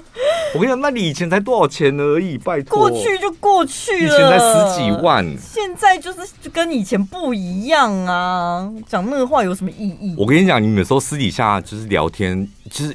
[0.54, 2.78] 我跟你讲，那你以前才多少钱而已，拜托。
[2.78, 8.70] 过去就过去了，以前才十几万，现在就是就跟以前不一样啊！
[8.86, 10.14] 讲那个话有什么意义？
[10.18, 12.94] 我跟你讲，你有时候私底下就是聊天，就是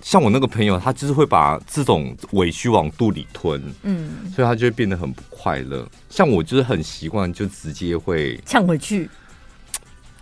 [0.00, 5.86] 像我那个朋友，他就是会把这种委屈往肚里吞，嗯，所以他就会变得很不快乐。
[6.08, 9.10] 像我就是很习惯，就直接会呛回去。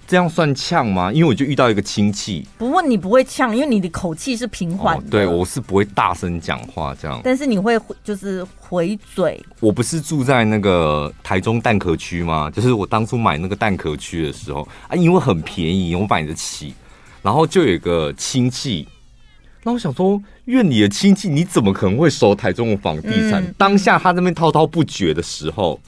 [0.06, 1.12] 这样算呛吗？
[1.12, 9.42] 因为我就遇到一个亲戚，不问你不会呛，因为你的口气是平缓对，我是不会大声讲话这样，但是你会就是回嘴。
[9.60, 12.50] 我不是住在那个台中蛋壳区吗？
[12.50, 16.74] 就是我当初买那个蛋壳区的时候啊，因为很便宜，我买得起。
[17.22, 18.86] 然后就有一个亲戚，
[19.62, 23.42] 那我想说，院里的亲戚，你怎么可能会收台中的房地产？
[23.42, 25.80] 嗯、当下他那边滔滔不绝的时候，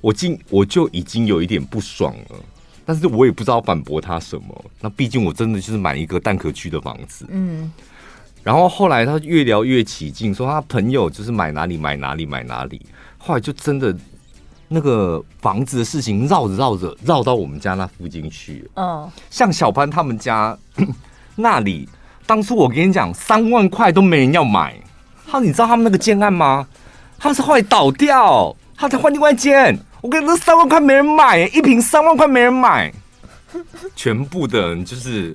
[0.00, 2.36] 我竟我就已经有一点不爽了。
[2.84, 4.64] 但是我也不知道反驳他什么。
[4.80, 7.26] 那毕竟我真的就是买一个蛋壳区的房子。
[7.30, 7.72] 嗯。
[8.42, 12.84] 然后后来他越聊越起劲，说他朋友就是买哪里买哪里买哪里。
[13.16, 13.96] 后来就真的
[14.68, 18.68] 那个房子的事情绕着绕着绕到我们家那附近去。
[18.74, 19.10] 哦。
[19.30, 20.56] 像小潘他们家
[21.36, 21.88] 那里，
[22.26, 24.78] 当初我跟你讲，三万块都没人要买。
[25.26, 26.66] 他你知道他们那个建案吗？
[27.18, 29.78] 他们是后来倒掉，他才换另外一间。
[30.04, 32.92] 我跟你说，三万块没人买，一瓶三万块没人买，
[33.96, 35.34] 全部的人就是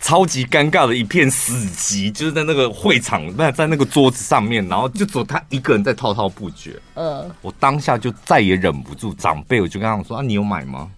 [0.00, 6.80] 超级尴尬的一片死寂，就是在那个会场，那在那个桌子上面，然后就只有他一个人在滔滔不绝。
[6.94, 10.90] 嗯，我当下就再也忍不住，长辈我就跟他说：“啊，你有买吗？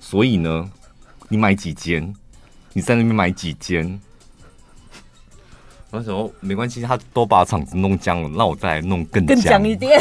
[0.00, 0.70] 所以呢，
[1.28, 2.14] 你买几间？
[2.72, 4.00] 你在那边买几间？”
[5.92, 10.00] 那时候没关系，他都把场子弄僵了，那我再来弄更更僵一点。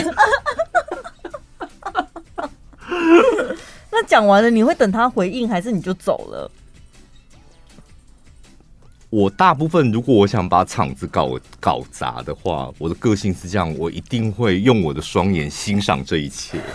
[3.91, 6.51] 那讲完了，你会等他回应，还是你就走了？
[9.09, 16.61] 我大部分如果我想把场子搞搞砸的话，我的个性是这样，我一定会用我的双眼欣赏这一切。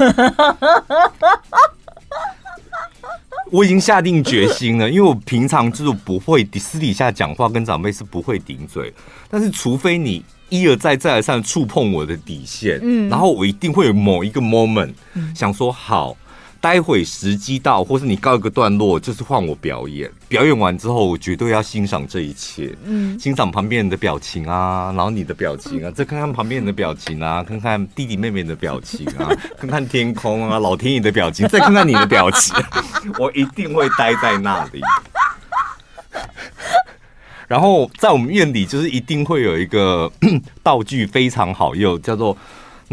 [3.51, 8.93] 我已经下定决心了，因为我平常就是不会私底下讲话，跟长辈是不会顶嘴，
[9.31, 14.93] 但是除非你一而再再而三触碰我的底线，嗯，然后我一定会有某一个 moment
[15.35, 16.17] 想说好。
[16.65, 20.11] 待会时机到，或是你告一个段落，就是换我表演。
[20.29, 29.29] 表演完之后，我绝对要欣赏这一切，嗯，欣赏旁边人的表情啊，然后你的表情啊，再看看旁边人的表情啊，看看弟弟妹妹的表情啊，
[29.61, 32.57] 看看天空啊，老天爷的表情，再看看你的表情，
[33.21, 34.81] 我一定会待在那里。
[37.47, 40.11] 然后在我们院里，就是一定会有一个
[40.65, 42.35] 道具非常好用，叫做。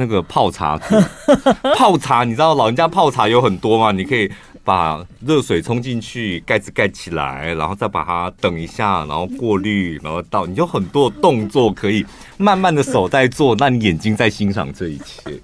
[0.01, 0.79] 那个泡茶，
[1.77, 3.91] 泡茶，你知道老人家泡茶有很多吗？
[3.91, 4.27] 你可以
[4.63, 12.03] 把热水冲进去，盖子盖起来，然后再把它等一下，然后过滤，然后倒，你就很多动作可以
[12.37, 15.39] 慢慢的手在做，那你眼睛在欣赏这一切。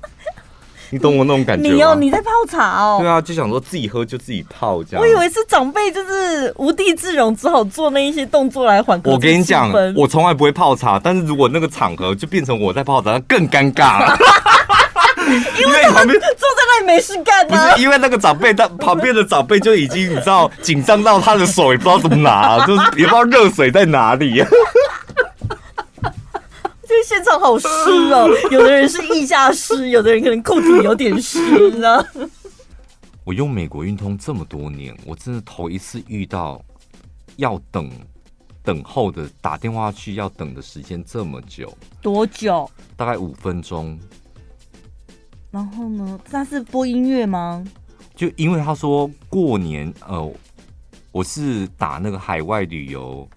[0.92, 1.76] 你懂我那种感觉吗？
[1.76, 2.98] 你哦，你在泡茶哦。
[3.02, 5.02] 对啊，就想说自己喝就自己泡这样。
[5.02, 9.12] 我以为是长辈就是无地自容，只好做那一些动作来缓和。
[9.12, 14.16] 我跟你讲，我从来不会泡茶，但是如果那个场合就变成我在泡茶，那更尴尬。
[15.28, 17.46] 因为旁边坐在那里没事干。
[17.50, 24.42] 不是因为那个长辈，他旁边的长辈就已经你知道紧张到他的手也不知道怎么拿，就是也不知道热水在哪里。
[27.28, 27.68] 这个现场好湿
[28.14, 32.06] 哦，有的人是腋下湿，有的人可能裤子有点湿呢。
[33.26, 36.64] 我用美国运通这么多年，我真的头一次遇到
[37.36, 37.92] 要等
[38.64, 41.78] 等候的打电话去要等的时间这么久。
[42.02, 42.70] 多久？
[42.96, 44.00] 大概五分钟。
[45.52, 46.18] 然后呢？
[46.30, 47.66] 他是播音乐吗？
[48.16, 50.34] 就因为他说过年，呃，
[51.12, 53.28] 我是打那个海外旅游。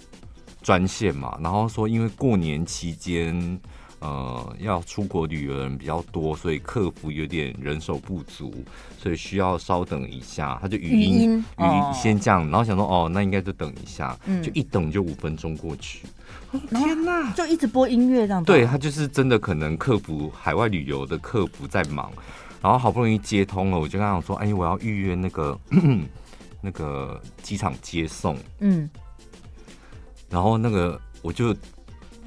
[0.62, 3.58] 专线嘛，然后说因为过年期间，
[4.00, 8.52] 呃，要出国旅游的人比较多，所以客服有点人手不足，
[8.98, 10.58] 所以需要稍等一下。
[10.60, 16.06] 他就语音语音，先这样，然后想说哦，那应该就等一下，嗯、就一等就五分钟过去。
[16.52, 18.42] 哦、天哪，就一直播音乐这样。
[18.42, 22.10] 对，他就是真的可能客服海外旅游的客服在忙，
[22.62, 25.58] 然后好不容易接通了，我就跟他说，哎，我要预约那个
[26.62, 28.88] 那个机场接送，嗯。
[30.30, 31.54] 然后那个我就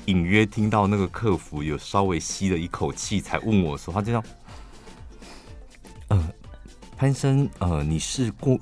[0.06, 4.24] 隐约听到那个客服有稍微吸了一口气，才问我说：“他这样，
[6.10, 6.34] 呃，
[6.97, 8.60] 潘生，呃，你是过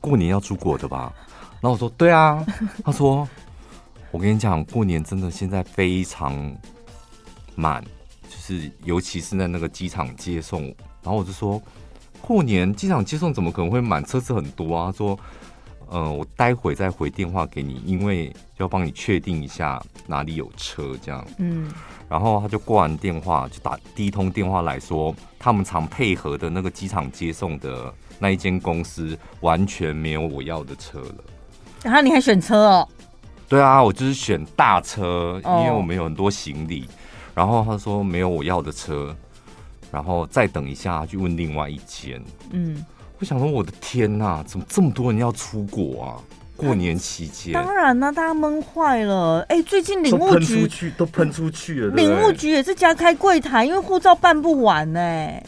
[0.00, 1.12] 过年要出国的吧？”
[1.60, 2.44] 然后我说：“对啊。”
[2.82, 3.28] 他说
[4.10, 6.34] ：“我跟你讲，过年真的现在非常
[7.54, 7.84] 满，
[8.28, 10.62] 就是尤其是在那个机场接送。”
[11.04, 11.60] 然后我就说
[12.22, 14.02] ：“过年机场接送怎么可能会满？
[14.04, 15.18] 车子很多啊。”他说。
[15.94, 21.24] 嗯、呃，我待会再回电话给你，因为要帮你确定一下哪里有车这样。
[21.36, 21.70] 嗯，
[22.08, 31.24] 然后他就挂完电话，就打第一通电话来说，他们常配合的那个机场接送的那一间公司完全没有我要的车了。
[31.82, 32.88] 然后你还选车哦？
[33.48, 36.84] 对啊，我就是选大车，因为我们有很多行李。
[36.84, 36.88] 哦、
[37.34, 39.14] 然后他说没有我要的车，
[39.90, 42.22] 然后再等一下去问另外一间。
[42.50, 42.82] 嗯。
[43.22, 46.18] 我想说，我的天呐，怎么这么多人要出国啊？
[46.56, 49.38] 过年期间，当然啦，大家闷坏了。
[49.48, 51.94] 哎、欸，最近领务局都喷出去，都喷出去了。
[51.94, 55.40] 领务局也是加开柜台，因为护照办不完呢、欸。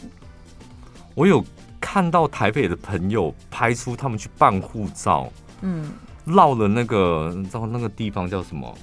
[1.15, 1.43] 我有
[1.81, 5.91] 看到台北的朋友拍出他们去办护照，嗯，
[6.23, 8.73] 绕了那个，你知道那个地方叫什么？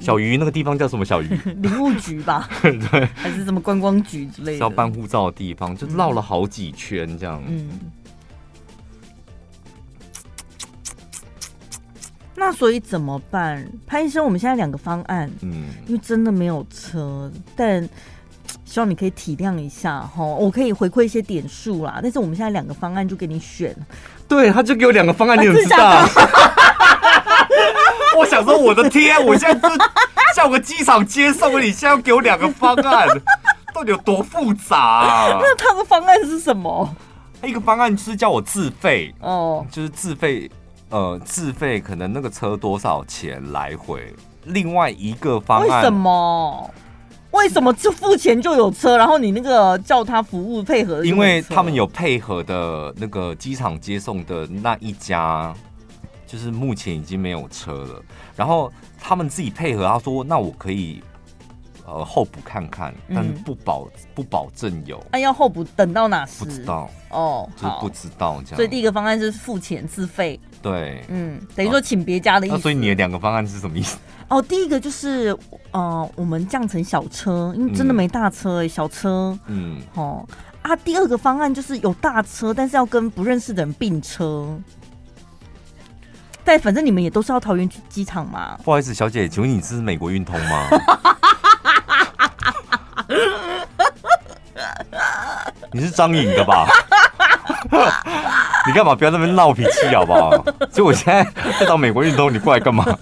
[0.00, 1.04] 小鱼那个地方叫什么？
[1.04, 1.28] 小鱼
[1.62, 2.50] 领务局吧？
[2.60, 4.58] 对，还是什么观光局之类的？
[4.58, 7.40] 要办护照的地方，就绕了好几圈这样。
[7.46, 7.70] 嗯。
[12.38, 14.22] 那所以怎么办，潘医生？
[14.22, 17.82] 我们现在两个方案，嗯，因为真的没有车，但
[18.64, 20.22] 希望你可以体谅一下哈。
[20.22, 23.74] 我可以回馈一些点数啦，但是我们现在两个方案就给你选。
[24.28, 26.06] 对，他就给我两个方案，你怎么知道？
[28.18, 29.76] 我想说，我的天，我现在是
[30.34, 33.08] 叫个机场接送你，现在要给我两个方案，
[33.72, 35.38] 到底有多复杂啊？
[35.40, 36.94] 那他的方案是什么？
[37.42, 40.50] 一个方案就是叫我自费哦，就是自费。
[40.90, 44.14] 呃，自费可能那个车多少钱来回？
[44.44, 46.70] 另外一个方案，为什么？
[47.32, 48.96] 为什么就付钱就有车？
[48.96, 51.04] 然后你那个叫他服务配合？
[51.04, 55.54] 因为他们有配合的那个机场接送的那一家，
[56.26, 58.02] 就是目前已经没有车了。
[58.34, 61.02] 然后他们自己配合，他说：“那我可以。”
[61.88, 65.00] 呃，候补看看，但是不保、嗯、不保证有。
[65.12, 66.44] 那、啊、要候补等到哪时？
[66.44, 68.56] 不知道哦，就是不知道这样。
[68.56, 70.40] 所以第一个方案就是付钱自费。
[70.68, 72.56] 对，嗯，等于说请别家的意思。
[72.56, 73.96] 啊、所以你的两个方案是什么意思？
[74.26, 75.36] 哦，第一个就是
[75.70, 79.38] 呃，我们降成小车，因为真的没大车哎、小车。
[79.46, 79.80] 嗯。
[79.94, 80.28] 哦
[80.62, 84.58] 啊，第二个方案就是有大车，但是要跟不认识的人并车。
[86.42, 88.58] 但反正你们也都是要桃园机场嘛。
[88.64, 90.68] 不好意思，小姐，请问你是美国运通吗？
[95.72, 96.66] 你是张颖的吧？
[98.66, 100.30] 你干嘛不要在那边闹脾气好不好？
[100.72, 101.26] 所以我现在
[101.60, 102.84] 在到美国运通，你过来干嘛？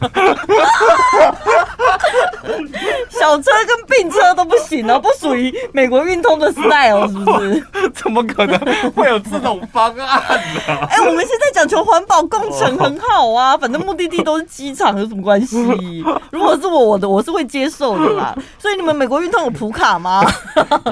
[3.09, 7.67] 小车跟病车都不行哦，不属于美国运通的 style 是不是？
[7.95, 8.59] 怎么可能
[8.93, 10.87] 会有这种方案呢？
[10.91, 16.05] 哎、欸，我们现在讲求环保工程很好啊，反正目的地都是机场，有什么关系？
[16.31, 18.35] 如果是我，我的我是会接受的啦。
[18.59, 20.23] 所以你们美国运通有普卡吗？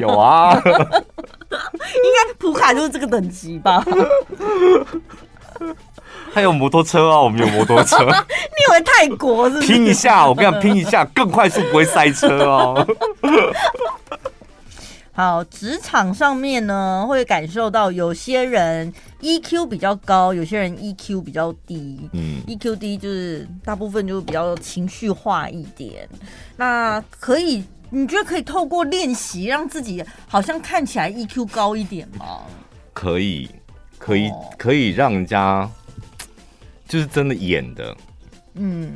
[0.00, 0.58] 有啊，
[2.04, 3.84] 应该普卡就是这个等级吧。
[6.32, 7.96] 还有摩托车啊，我们有摩托车。
[8.04, 9.66] 你以为泰国是不是？
[9.66, 12.86] 拼一下，我跟你讲，拼一下更快速，不会塞车哦。
[15.14, 18.90] 好，职场上面呢，会感受到有些人
[19.20, 22.08] EQ 比较高，有些人 EQ 比较低。
[22.14, 26.08] 嗯，EQ 低就是大部分就是比较情绪化一点。
[26.56, 27.62] 那可以，
[27.94, 32.40] 你觉得可以透过练习让自己好像看起来 EQ 高一点吗？
[32.94, 33.50] 可以，
[33.98, 35.70] 可以，可以让人家。
[36.88, 37.96] 就是真的演的，
[38.52, 38.92] 嗯，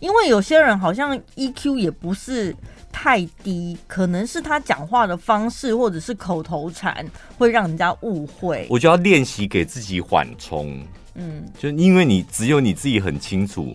[0.00, 2.52] 因为有些人好像 EQ 也不是
[2.90, 7.06] 太低，可能是他讲话的方式或者是口头禅
[7.38, 8.66] 会让人家误会。
[8.68, 10.84] 我就要练习给自己缓冲，
[11.14, 13.72] 嗯，就因为你只有你自己很清楚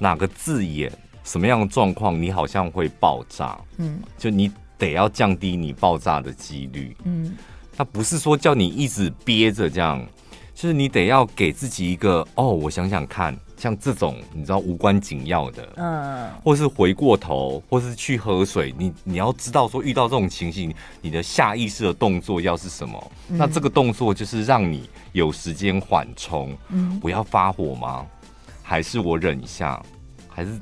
[0.00, 0.90] 哪个字眼、
[1.24, 7.36] 什么样的状况，你好像会爆炸，嗯，就你得要降低你爆炸的几率，嗯，
[7.76, 10.04] 他不是说叫你一直憋着这样。
[10.52, 23.12] 就是你得要给自己一个哦，我想想看，像这种你知道无关紧要的，嗯，或是回过头，或是去喝水，你你要知道说遇到这种情形，你的下意识的动作要是什么？
[23.30, 28.04] 嗯、那这个动作就是让你有时间缓冲，嗯，不要发火吗？
[28.62, 29.82] 还是我忍一下，
[30.28, 30.60] 还是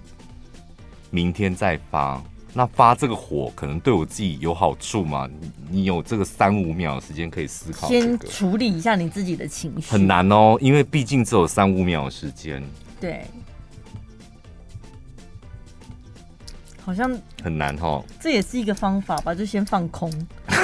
[1.11, 2.23] 明天再发？
[2.55, 5.29] 那发这个火可能对我自己有好处吗？
[5.41, 9.91] 你你有这个三五秒的时间可以思考，先处理一下你自己的情绪。
[9.91, 12.63] 很难哦，因为毕竟只有三五秒的时间。
[12.99, 13.23] 对，
[16.83, 18.03] 好像很难哦。
[18.19, 20.11] 这也是一个方法吧，就先放空，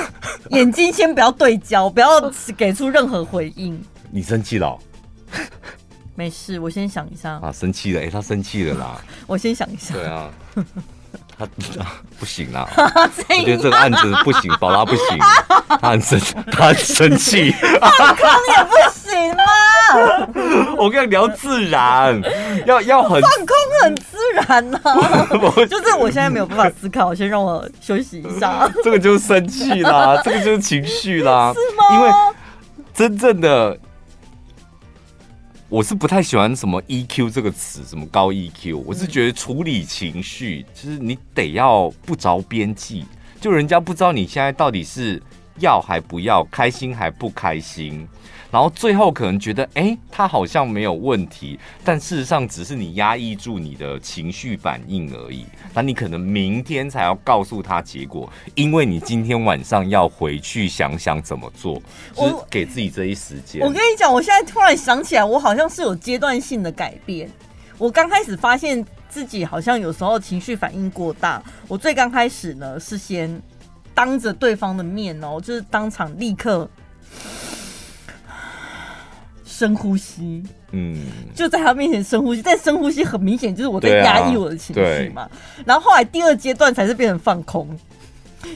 [0.51, 2.09] 眼睛先不要对焦，不要
[2.57, 3.80] 给出任何回应。
[4.11, 4.78] 你生气了哦？
[6.15, 7.33] 没事，我先想一下。
[7.43, 8.03] 啊，生气了？
[8.03, 9.01] 哎，他生气了啦。
[9.27, 9.95] 我先想一下。
[9.95, 10.31] 对啊。
[11.37, 11.45] 他
[12.19, 15.19] 不行啦， 我觉得这个案子不行，宝拉不行，
[15.81, 16.21] 他很生，
[16.53, 17.51] 他很生气，
[17.81, 19.43] 放空也不行吗？
[20.79, 22.21] 我跟你聊自然，
[22.67, 24.95] 要要很放空，很自然呢、啊。
[25.69, 28.71] 就是我现在没有办法思考，先让我休息一下。
[28.85, 31.97] 这个就是生气啦，这个就是情绪啦，是吗？
[31.97, 32.11] 因为
[32.93, 33.77] 真正的。
[35.75, 38.79] 我是不太喜欢什么 EQ 这个词，什么高 EQ。
[38.87, 43.05] 我是觉得处理情绪，就是你得要不着边际，
[43.41, 45.20] 就人家不知道你现在到底是
[45.59, 48.07] 要还不要，开心还不开心。
[48.55, 55.45] 然后最后可能觉得，哎、欸，他好像没有问题，但事实上只是你压抑住你的情绪反应而已。
[55.75, 61.83] 那你可能明天才要告诉他结果，因为你今天晚上要回去想想怎么做，
[62.15, 63.61] 就是给自己这一时间。
[63.61, 67.29] 我跟你讲，我现在突然想起来，我好像是有阶段性的改变。
[67.77, 73.43] 我刚开始发现自己好像有时候情绪反应过大，我最刚开始呢是先
[73.93, 76.71] 当着对方的面哦，就是当场立刻。
[79.57, 80.43] 深呼吸，
[80.73, 81.01] 嗯，
[81.33, 85.31] 就在他面前深呼吸，但深呼吸很明显就是我在压抑我的情绪嘛。
[85.65, 87.69] 然后后来第二阶段才是变成放空，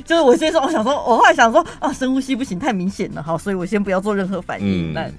[0.05, 4.93] 就是我先说，我想说，我后来想说啊，深呼吸不行，太明显了，好，所以我先不要做任何反应。
[4.93, 5.15] 那、嗯，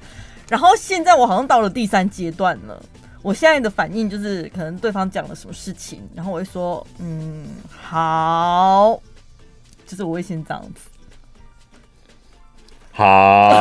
[0.49, 2.83] 然后现在我好像到了第三阶段了，
[3.21, 9.01] 我现在的反应就是可能对方讲了什么事情，然后我会说，嗯，好，
[9.87, 10.81] 就是我会先这样子。
[12.99, 13.55] 好，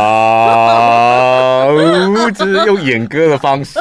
[2.32, 3.78] 就是用演歌的方式，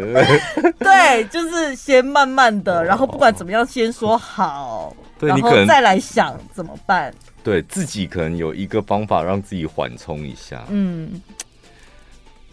[0.80, 7.12] 对，就是先慢慢的，然后不管怎么样，先说好，对，然后再来想怎么办。
[7.44, 11.20] 对自己可能有一个方法让自己缓冲一下，嗯，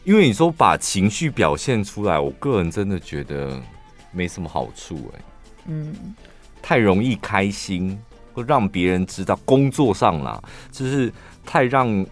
[0.03, 3.57] 因为你说把情绪表现出来，我个人真的觉得
[4.11, 5.19] 没什么好处，哎，
[5.67, 5.95] 嗯，
[6.61, 7.97] 太容易开心，
[8.33, 11.09] 会让别人知道，工作上啦，就是
[11.45, 12.05] 太让。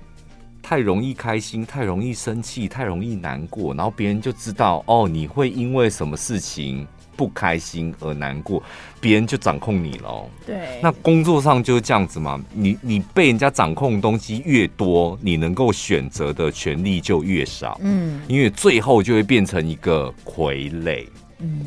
[0.62, 6.88] 太容易开心，太容易生气，太容易难过，然后别人就知道哦，你会因为什么事情
[7.18, 8.62] 不开心而难过，
[9.00, 10.30] 别人就掌控你喽。
[10.46, 12.42] 对，那工作上就是这样子嘛。
[12.54, 17.80] 你你被人家掌控的东西越多，你能够选择的权利就越少。
[17.84, 21.06] 嗯，因为最后就会变成一个傀儡。
[21.40, 21.62] 嗯，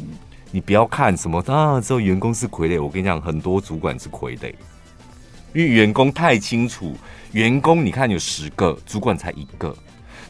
[0.51, 2.83] 你不要看什么啊，只有员工是傀儡。
[2.83, 4.53] 我跟你讲，很多主管是傀儡，
[5.53, 6.97] 因为员工太清楚，
[7.35, 9.76] 员工你看有十个，主管才一个。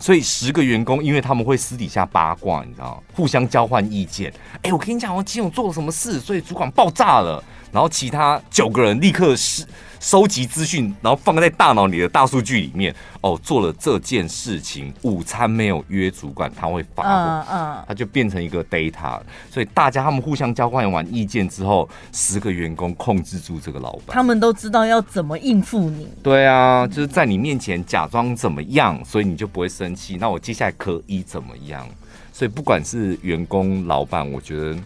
[0.01, 4.33] 所以十个员工，因为他们会私底下八卦，你知道，互相交换意见。
[4.63, 7.43] 哎，我跟你讲，我金勇做了什么事，所以主管爆炸了。
[7.75, 9.67] 然后其他九个人立刻是。
[10.01, 12.95] 收集资讯，然后放在大脑里的大数据里面。
[13.23, 19.19] 哦，做了这件事情，午餐没有约主管，他会发火，嗯，他就变成一个 data。
[19.51, 26.07] 所以大家他们互相交换完意见之后，十个员工控制住这个老板，他们都知道要怎么应付你。
[26.23, 30.19] 对啊，就是在你面前假装怎么样，所以你就不会生气。
[30.21, 31.89] 那我接下来可以怎么样？
[32.31, 34.77] 所以不管是员工、老板，我觉得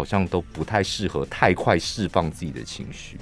[0.00, 3.20] 好像都不太适合太快释放自己的情绪。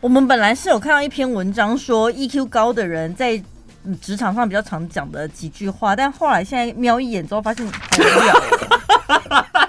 [0.00, 3.42] 我们本来是有看到一篇文章说，EQ 高的人在
[4.00, 8.34] 职场上比较常讲的几句话，但后来现在瞄一眼之后发现好无聊，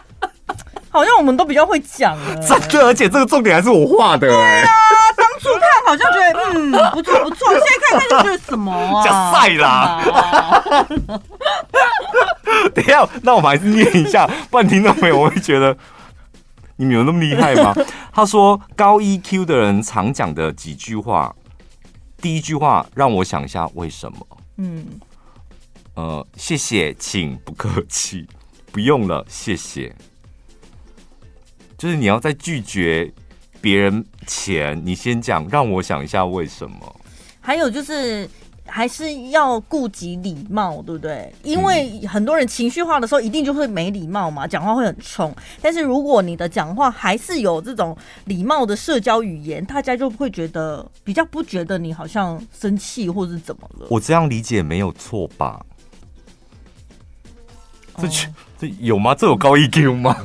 [0.89, 4.30] 好像我们都比较会讲真的，而且这个重点还是我画的。
[4.30, 4.70] 对啊，
[5.18, 9.03] 当初看好像觉得嗯不错不错，现在看看就觉得什么啊？
[9.03, 10.01] 加赛啦！
[12.74, 15.76] 等一下，那我们还是念一下，不然听到没有我会觉得。
[16.78, 17.74] 你们有那么厉害吗？
[18.12, 21.36] 他说高 EQ 的人常讲的几句话，
[22.18, 24.28] 第一句话让我想一下为什么？
[24.58, 24.86] 嗯，
[25.96, 28.28] 呃，谢谢，请不客气，
[28.72, 29.96] 不用了，谢谢。
[31.78, 33.12] 就是你要在拒绝
[33.62, 36.96] 别人前，你先讲，让我想一下为什么。
[37.42, 38.30] 还有就是。
[38.68, 41.34] 还是要顾及礼貌，对不对？
[41.43, 45.34] 因为很多人情绪化的时候，一定就会没礼貌嘛，讲话会很冲。
[45.61, 47.95] 但是如果你的讲话还是有这种
[48.26, 53.88] 礼貌的社交语言，大家就会觉得比较不觉得你好像生气或是怎么了。
[53.89, 55.63] 我这样理解没有错吧？
[57.97, 58.07] 这
[58.59, 59.16] 这有吗？
[59.16, 60.18] 这有高 EQ 吗？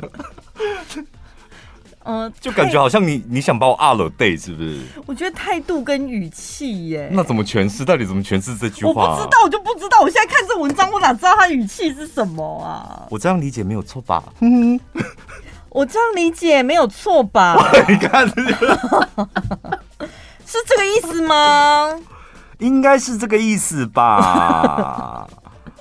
[2.05, 4.81] 嗯，就感觉好像你你想把我二了 day 是不是？
[5.07, 7.85] 我觉得态度跟语气耶，那怎么诠释？
[7.85, 8.91] 到底怎么诠释这句话？
[8.91, 10.01] 我不知道，我就不知道。
[10.01, 13.07] 我现在看这文章，我哪知道他语气是什么啊？
[13.11, 14.25] 我这样理解没有错吧？
[14.41, 14.81] 嗯，
[15.69, 17.55] 我这样理解没有错吧？
[17.87, 18.35] 你看，是
[20.67, 22.01] 这个意思吗？
[22.59, 25.29] 应该是这个意思吧。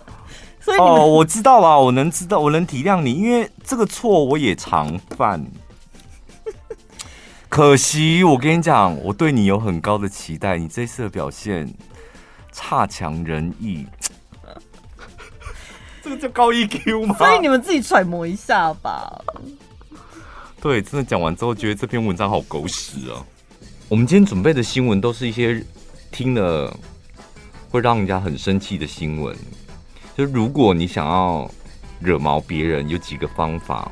[0.59, 5.43] 所以哦，我知道了，我能知道，我能体谅你，因为这个错我也常犯。
[7.49, 11.67] 可惜，我跟你讲，我对你有很高的期待，你这次的表现
[12.51, 13.85] 差强人意，
[16.01, 17.15] 这个叫高 EQ 吗？
[17.17, 19.21] 所以你们自己揣摩一下吧。
[20.61, 23.25] 对，真的讲完之后，觉得这篇文章好狗屎啊！
[23.89, 25.65] 我们今天准备的新闻都是一些
[26.11, 26.73] 听了
[27.71, 29.35] 会让人家很生气的新闻。
[30.15, 31.49] 就如果你想要
[31.99, 33.91] 惹毛别人，有几个方法。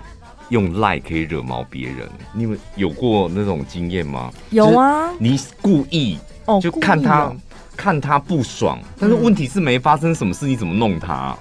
[0.50, 4.32] 用赖可以惹毛别人，你们有过那种经验吗？
[4.52, 7.32] 有啊，你故意哦，就看他
[7.76, 11.38] 看他不爽，但是问题是没发生什么事，你怎么弄他？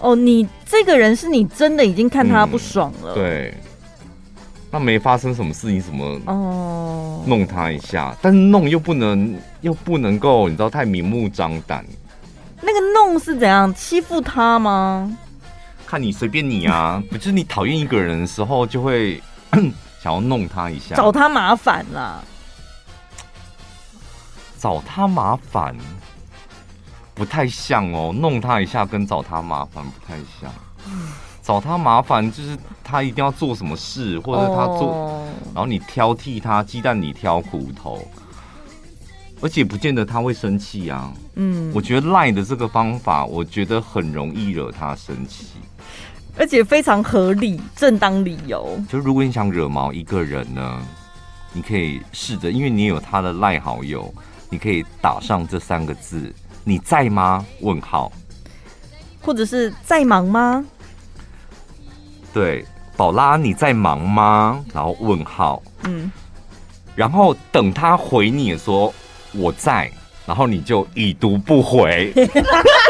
[0.00, 3.54] 哦，你这个人是你真的已经看他不爽了，嗯、对，
[4.70, 8.14] 那没发生什么事，你怎么哦弄他一下？
[8.20, 11.84] 但是弄又不能又不能够，你知道太明目张胆。
[12.60, 15.16] 那个弄是怎样欺负他吗？
[15.86, 19.22] 看你随便你啊，不 就是你讨厌一个人的时候，就会
[20.02, 22.22] 想要弄他一下，找他麻烦啦。
[24.58, 25.76] 找他麻烦
[27.14, 30.52] 不太像哦，弄他一下跟找他麻烦不太像。
[31.42, 38.02] 找他麻烦就是他一定要做什么事，或者他做，哦、然后你挑剔他，鸡蛋里挑骨头。
[39.42, 41.12] 而且不见得他会生气啊。
[41.34, 45.46] 嗯，我觉得赖的这个方法，我觉得很容易惹他生气。
[46.38, 48.78] 而且非常合理，正当理由。
[48.88, 50.80] 就如果你想惹毛一个人呢，
[51.52, 54.12] 你可以试着，因为你有他的赖好友，
[54.50, 56.30] 你可以打上这三个字
[56.62, 58.12] ：“你在吗？”问号，
[59.22, 60.64] 或者是在忙吗？
[62.34, 62.66] 对，
[62.98, 64.62] 宝拉你在忙吗？
[64.74, 66.12] 然后问号，嗯，
[66.94, 68.92] 然后等他回你说
[69.32, 69.90] 我在，
[70.26, 72.12] 然后你就已读不回。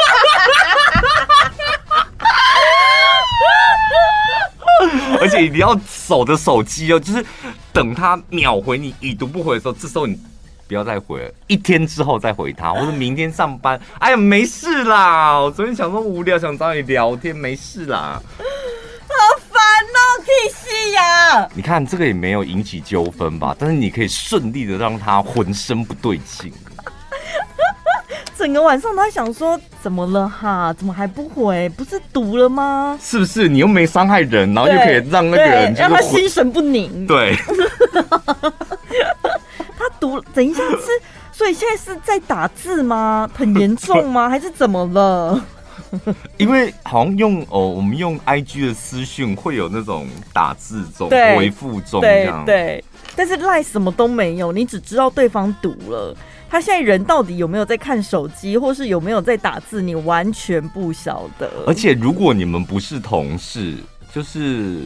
[5.21, 7.25] 而且你要守着手机哦，就是
[7.73, 10.19] 等他秒回你已读不回的时候，这时候你
[10.69, 18.21] 不要再回了，一天之后再回他，或者明天上班，哎呀没事啦，我昨天想说无聊想找你聊天，没事啦。
[19.09, 19.15] 好
[19.49, 21.49] 烦哦，屁事呀？
[21.55, 23.57] 你看这个也没有引起纠纷吧？
[23.59, 26.53] 但是你可以顺利的让他浑身不对劲。
[28.47, 30.73] 整个晚上都在想说，怎么了哈？
[30.75, 31.69] 怎么还不回？
[31.71, 32.97] 不是读了吗？
[33.03, 33.49] 是不是？
[33.49, 37.05] 你又没伤害人，然后又可以让那个人让他心神不宁。
[37.09, 37.35] 对，
[39.77, 40.87] 他读，等一下是，
[41.33, 43.29] 所以现在是在打字吗？
[43.35, 44.29] 很严重吗？
[44.31, 45.45] 还是怎么了？
[46.37, 52.85] 因为好像用哦，我们用 IG 的私讯会有那种打字中、回复中这样，对，对，
[53.17, 56.15] 但是赖什么都没有，你只知道对方读了。
[56.49, 61.51] 他现在人到底有没有在看手机，或是有没有在打字，你完全不晓得。
[61.67, 63.75] 而且如果你们不是同事，
[64.13, 64.83] 就是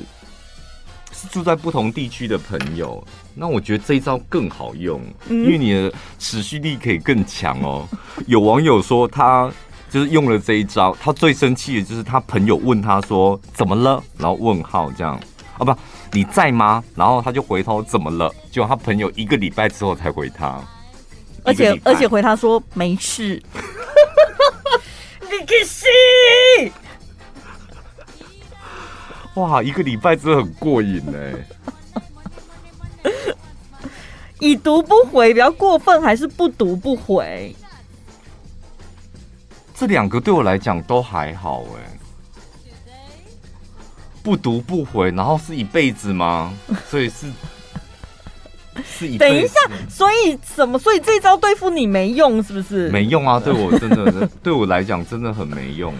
[1.13, 7.87] 是住在不同地区的朋友，那我觉得这一招更好用，因为你的持续力可以更强哦。
[8.27, 9.53] 有网友说他
[9.91, 15.21] 就是用了这一招，他最生气的就是他朋友问他说怎么了，然后问号这样
[15.59, 15.75] 啊，不，
[16.13, 16.83] 你在吗？
[16.97, 18.33] 然后他就回头怎么了？
[18.51, 20.59] 结果他朋友一个礼拜之后才回他。
[21.45, 23.43] 而且而且回他说没事，
[25.23, 25.87] 你可惜。
[29.35, 31.35] 哇，一个礼拜真的很过瘾哎！
[34.41, 37.55] 已读不回比较过分，还是不读不回？
[39.75, 41.99] 这两个对我来讲都还好哎。
[44.23, 46.53] 不读不回，然后是一辈子吗？
[46.89, 47.27] 所以是。
[49.19, 49.55] 等一下，
[49.89, 50.79] 所以什么？
[50.79, 52.89] 所以这招对付你没用，是不是？
[52.91, 53.39] 没用啊！
[53.39, 55.95] 对我真的， 对我来讲真的很没用。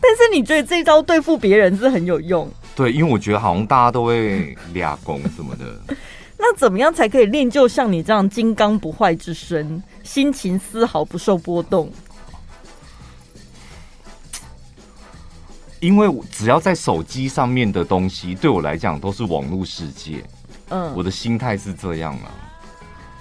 [0.00, 2.48] 但是你觉得这招对付别人是很有用？
[2.74, 5.64] 对，因为我觉得好像大家都会俩攻什么的。
[6.38, 11.90] 那怎么样才可以练就像你这样金刚不坏之身，心情丝毫不受波动？
[15.80, 20.22] 因为只要在手机上面的东西，对我来讲都是网络世界。
[20.68, 22.30] 嗯，我的心态是这样啊，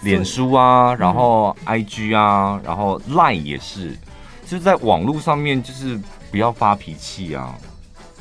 [0.02, 3.96] 脸书啊，然后 IG 啊，然后 Line 也是，
[4.46, 6.00] 就是在网络上面，就是
[6.32, 7.56] 不要发脾气啊，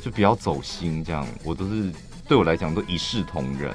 [0.01, 1.91] 就不要走心，这样我都是
[2.27, 3.73] 对我来讲都一视同仁。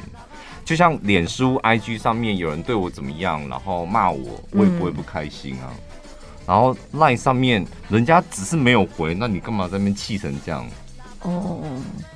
[0.64, 5.72] 就像脸书 IG 上面有人对我怎么样，然后骂我，我也不会不开心啊。
[6.46, 10.64] 然后 Line 上面人家只是没有回，那你干嘛在那边气成这样？
[11.22, 11.60] 哦，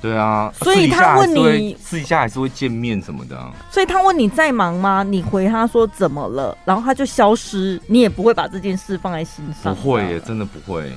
[0.01, 3.53] 对啊，所以他问你私底下还是会见面什么的啊。
[3.71, 5.03] 所以他问你在忙吗？
[5.03, 9.75] 你回他说怎么了，然后他就消失，你也不会把这件事放在心上。
[9.75, 10.91] 不会耶，真的不会。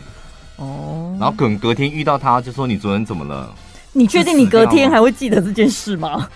[0.55, 3.53] 哦，然后可能隔天遇到他就说你昨天怎么了？
[3.91, 6.29] 你确定你隔天还会记得这件事吗？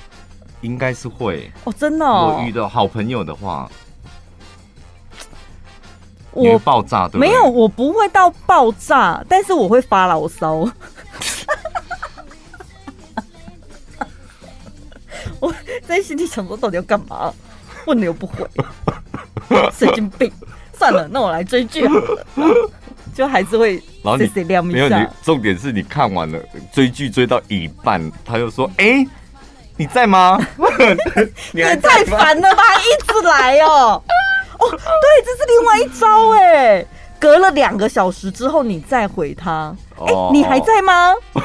[0.59, 2.37] 应该是会哦，真的哦。
[2.37, 3.71] 我遇到好朋友的话，
[6.33, 7.29] 我爆炸对不对？
[7.29, 10.69] 没有，我不会到爆炸，但是我会发牢骚。
[15.87, 17.33] 在心里想说，到底要干嘛？
[17.85, 18.47] 问了又不回，
[19.73, 20.31] 神经病！
[20.77, 22.25] 算了，那我来追剧好了。
[23.13, 23.73] 就还是会，
[24.03, 26.39] 然后你没有你，重点是你看完了
[26.71, 29.07] 追剧追到一半，他就说：“哎、欸，
[29.75, 30.39] 你在吗？”
[31.51, 32.63] 你也太烦了吧！
[32.79, 34.01] 一直来哦。
[34.59, 34.77] 哦，对，
[35.25, 36.85] 这是另外一招哎。
[37.19, 39.75] 隔了两个小时之后，你再回他。
[39.99, 41.13] 哎、欸，你还在吗？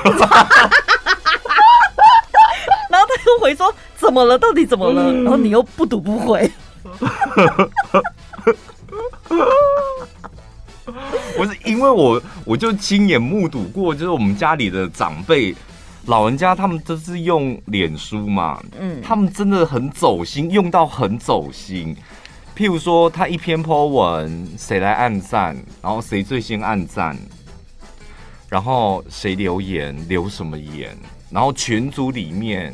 [2.89, 4.39] 然后他又回说：“怎么了？
[4.39, 6.51] 到底怎么了？”然后你又不读不回。
[11.37, 15.55] 不是因为我，我就亲眼目睹过，就是我们家里的长辈、
[16.07, 21.95] 老人家，他们都是用脸书嘛，嗯，他们真的很走心，用到很走心。
[22.57, 27.15] 譬如说，他一篇 po 文，谁来按赞，然后谁最先按赞，
[28.49, 30.97] 然后谁留言，留什么言。
[31.29, 32.73] 然后群组里面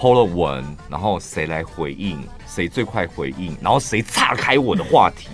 [0.00, 5.28] po 了文，然后谁来回应，谁最快回应，然后谁岔开我的话题，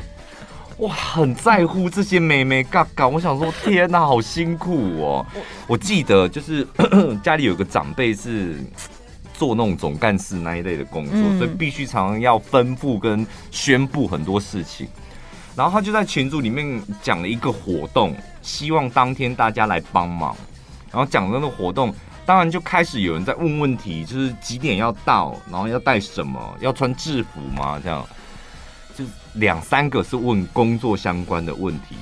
[0.80, 3.06] 哇，很在乎这些妹妹嘎嘎。
[3.06, 5.26] 我想说，天哪，好辛苦哦！
[5.66, 6.66] 我记得就是
[7.22, 8.56] 家里有个长辈是
[9.34, 14.88] 做那种总干事那一类的工作，所以必须常常要吩咐跟宣布很多事情。
[15.54, 20.34] 然后他就在群组里面讲了一个活动，希望当天大家来帮忙。
[20.90, 21.94] 然后讲的那个活动，
[22.30, 27.76] 当然就开始有人在问问题，就是几点要到，然后要带什么，要穿制服吗？
[27.82, 28.06] 这样，
[28.94, 31.96] 就两三个是问工作相关的问题。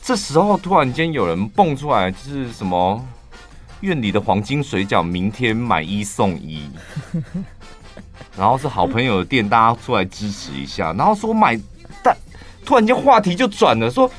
[0.00, 3.06] 这时候突然间有人蹦出来，就是什么
[3.80, 6.70] 院里的黄金水饺明天买一送一，
[8.34, 10.94] 然后是好朋友的店，大家出来支持一下。
[10.94, 11.60] 然后说买，
[12.02, 12.16] 但
[12.64, 14.10] 突然间话题就转了，说。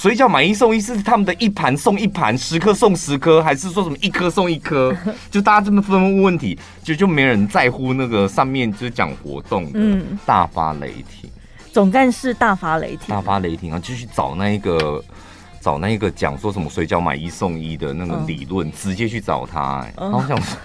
[0.00, 4.96] 水饺买一送一是他们的一盘送一盘，十颗送十颗，还是说什么一颗送一颗？
[5.30, 11.28] 就大家这么纷纷问问题，就就没人在乎那个上面就是讲活动的，嗯，大发雷霆。
[11.70, 13.78] 总干事大发雷霆，大发雷霆啊！
[13.78, 15.04] 就去找那一个，
[15.60, 19.86] 找那一个讲说什么水饺买一送一的那个理论，嗯、直接去找他、欸。
[19.88, 20.56] 哎、嗯，然后我想说，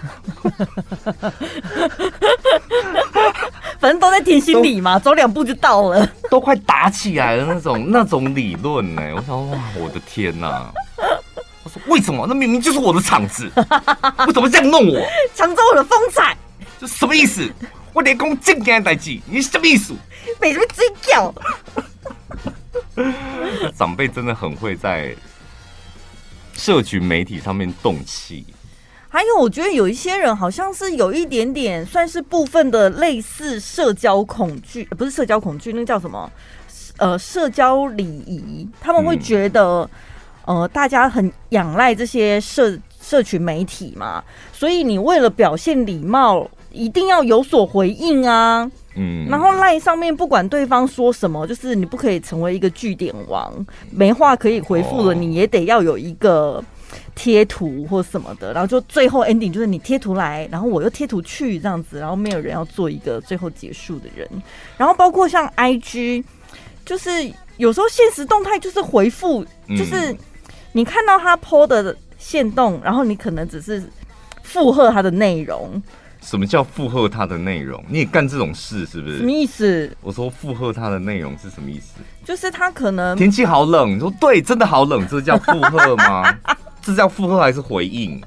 [3.78, 9.12] 反正都在甜心里嘛，走两步就到了，都快打起来了那种 那种理论呢、欸。
[9.12, 10.72] 我想哇，我的天呐、啊！
[11.62, 12.24] 我说为什么？
[12.26, 13.50] 那明明就是我的场子，
[14.26, 15.06] 为什么这样弄我？
[15.34, 16.34] 抢走我的风采，
[16.80, 17.46] 这什么意思？
[17.92, 19.94] 我连讲正经的代志，你什么意思？
[20.40, 21.34] 没什么追叫？
[23.76, 25.14] 长辈真的很会在
[26.54, 28.46] 社群媒体上面动气。
[29.08, 36.30] 还有，我觉得有一些人好像是有一点点，算是部分的类似社交恐惧，不是社交恐惧，那个叫什么？
[36.98, 38.68] 呃，社交礼仪。
[38.80, 39.88] 他们会觉得，
[40.46, 44.22] 嗯、呃，大家很仰赖这些社社群媒体嘛，
[44.52, 46.50] 所以你为了表现礼貌。
[46.76, 53.52] 一定要有所回应啊，嗯，然后 LINE 上面不管对方说什么，就是你不可以成为一个据点王，
[53.90, 56.62] 没话可以回复了，你也得要有一个
[57.14, 64.28] 贴图或什么的，然后就最后 ending 就是你贴图来，然后我又贴图去这样子，然后没有人要做一个最后结束的人，
[64.76, 66.22] 然后包括像 IG，
[66.84, 67.10] 就是
[67.56, 70.14] 有时候现实动态就是回复，就是
[70.72, 73.82] 你看到他 po 的线动，然后你可能只是
[74.42, 75.82] 附和他的内容。
[76.26, 77.80] 什么叫附和他的内容？
[77.88, 79.18] 你也干这种事是不是？
[79.18, 79.96] 什么意思？
[80.00, 82.00] 我说附和他的内容是什么意思？
[82.24, 86.36] 就是他可能天气好冷，你说对，真的好冷，这叫附和吗？
[86.82, 88.20] 这叫附和还是回应？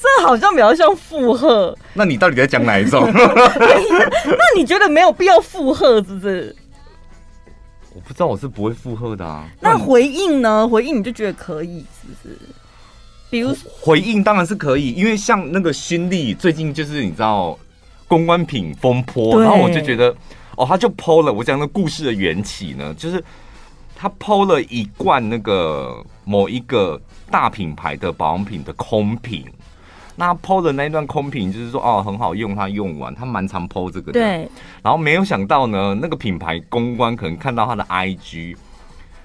[0.00, 1.76] 这好像比较像附和。
[1.94, 3.10] 那你到底在讲哪一种？
[3.12, 6.54] 那你觉得没有必要附和，是不是？
[7.92, 9.48] 我不知道，我是不会附和的啊。
[9.60, 10.68] 那回应呢？
[10.68, 12.38] 回应你就觉得可以，是不是？
[13.30, 17.58] 比如回应当然是可以，因为像那个新力最近就是你知道
[18.06, 20.14] 公关品风波，然后我就觉得
[20.56, 21.32] 哦，他就 PO 了。
[21.32, 23.22] 我讲那故事的缘起呢，就是
[23.94, 27.00] 他 PO 了一罐那个某一个
[27.30, 29.44] 大品牌的保养品的空瓶，
[30.16, 34.20] 那 PO 的那一段空瓶就是说哦很好用，他用完他蛮常 PO 这个的。
[34.20, 34.48] 对，
[34.82, 38.56] 然后没有想到呢，那个品牌公关可能看到他的 IG。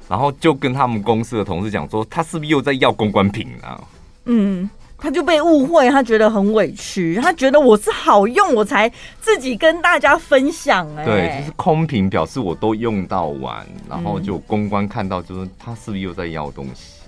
[0.09, 3.81] 然后就跟他们公司的同事讲说，他是不是又在要公关品啊？
[4.25, 10.87] 嗯，他就被误会，他觉得很委屈，他觉得我是好用，我才自己跟大家分享。
[10.95, 17.01] 哎，对，就是空瓶表示我都用到完，然后就公关看到，就是他是不是又在要东西？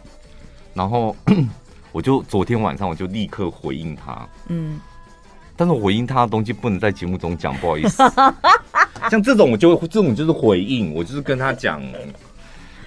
[0.73, 1.15] 然后
[1.93, 4.79] 我就昨天晚上我就立刻回应他，嗯，
[5.55, 8.03] 但是我回应他的东西不能在节目中讲，不好意思。
[9.09, 11.81] 像这种我就这种就是回应，我就是跟他讲。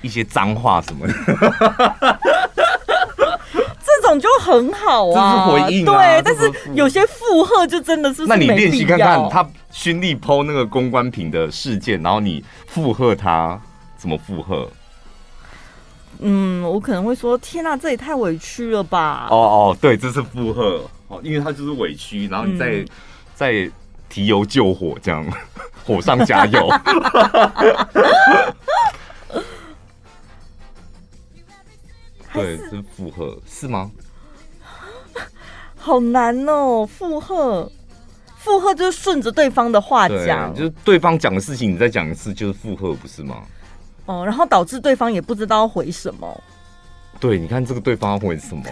[0.00, 1.12] 一些脏话什么的，
[2.86, 2.88] 这
[4.09, 5.92] 种就很好啊，这是回应啊。
[5.92, 13.61] 对，但是有些附和就真的是，那你练习看看，他勋利 po 那个公关品的事件，然后你附和他
[13.96, 14.68] 怎么附和？
[16.20, 19.28] 嗯，我可能会说：天哪，这也太委屈了吧！
[19.30, 22.86] 哦哦，对，这是附和哦，因为他就是委屈，然后你再、嗯、
[23.34, 23.70] 再
[24.09, 25.24] 提油救火，这样
[25.86, 26.68] 火上加油。
[32.32, 33.90] 对，是附和是吗？
[35.76, 37.70] 好难哦，附和，
[38.36, 43.36] 附和就是顺着对方的话讲，就是对方讲的事情，你再讲一次，就是附和，不是吗？
[44.06, 46.42] 哦，然后导致对方也不知道回什么。
[47.20, 48.62] 对，你看这个对方要回什么？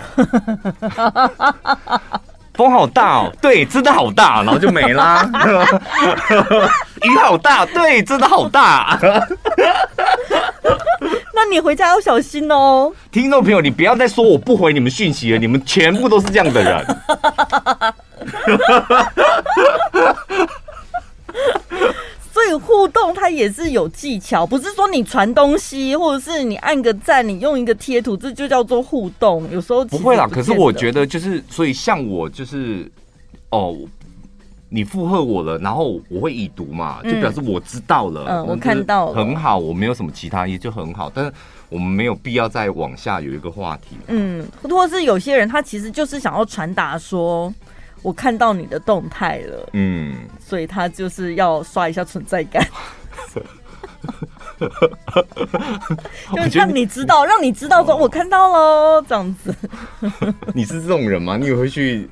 [2.55, 5.31] 风好大哦，对，真的好大，然后就没啦。
[7.03, 8.99] 雨好大，对，真的好大。
[11.37, 16.87] 那你回家要小心哦，听众朋友，你不要再说我不回你们讯息了，你们全部都是这样的人。
[22.33, 29.47] 所以互动它也是有技巧，不是说你传东西或者是你按个赞，你用一个贴图，这就叫做互动。
[29.53, 32.91] 有时候不，不会啦，可是我觉得就是，所以像我就是
[33.51, 33.77] 哦。
[34.69, 38.25] 你附和我了，然后我会已读嘛，就表示我知道了。
[38.29, 41.11] 嗯，我看到了，很好，我没有什么其他意思，就很好。
[41.15, 41.33] 但是
[41.69, 43.97] 我们没有必要再往下有一个话题。
[44.09, 47.55] 嗯，或者是有些人他其实就是想要传达说，
[48.03, 49.69] 我看到你的动态了。
[49.73, 52.67] 嗯，所以他就是要刷一下存在感，
[56.35, 59.55] 就让你知道，让你知道说我看到了这样子。
[60.53, 61.37] 你是这种人吗？
[61.37, 62.11] 你也会去？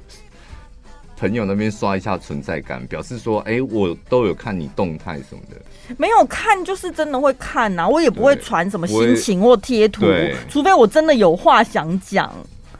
[1.24, 5.56] 朋友那边刷一下存在感，表示说，哎、欸，我都有看你动态什么的。
[5.96, 10.04] 没有看就是真的会看呐、啊，我也不会传什么心情或贴图，
[10.50, 12.30] 除非我真的有话想讲。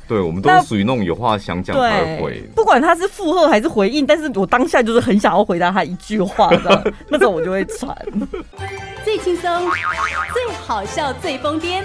[0.06, 7.96] 对，我们都是属于那种有话想讲才回，不管他是附和还是回应，但是我当下就是很想要回答他一句话的， 那种我就会传。
[9.02, 9.70] 最轻松、
[10.34, 11.82] 最好笑、最疯癫，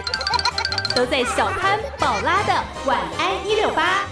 [0.93, 2.53] 都在小潘宝拉的
[2.85, 4.03] 晚安一六八。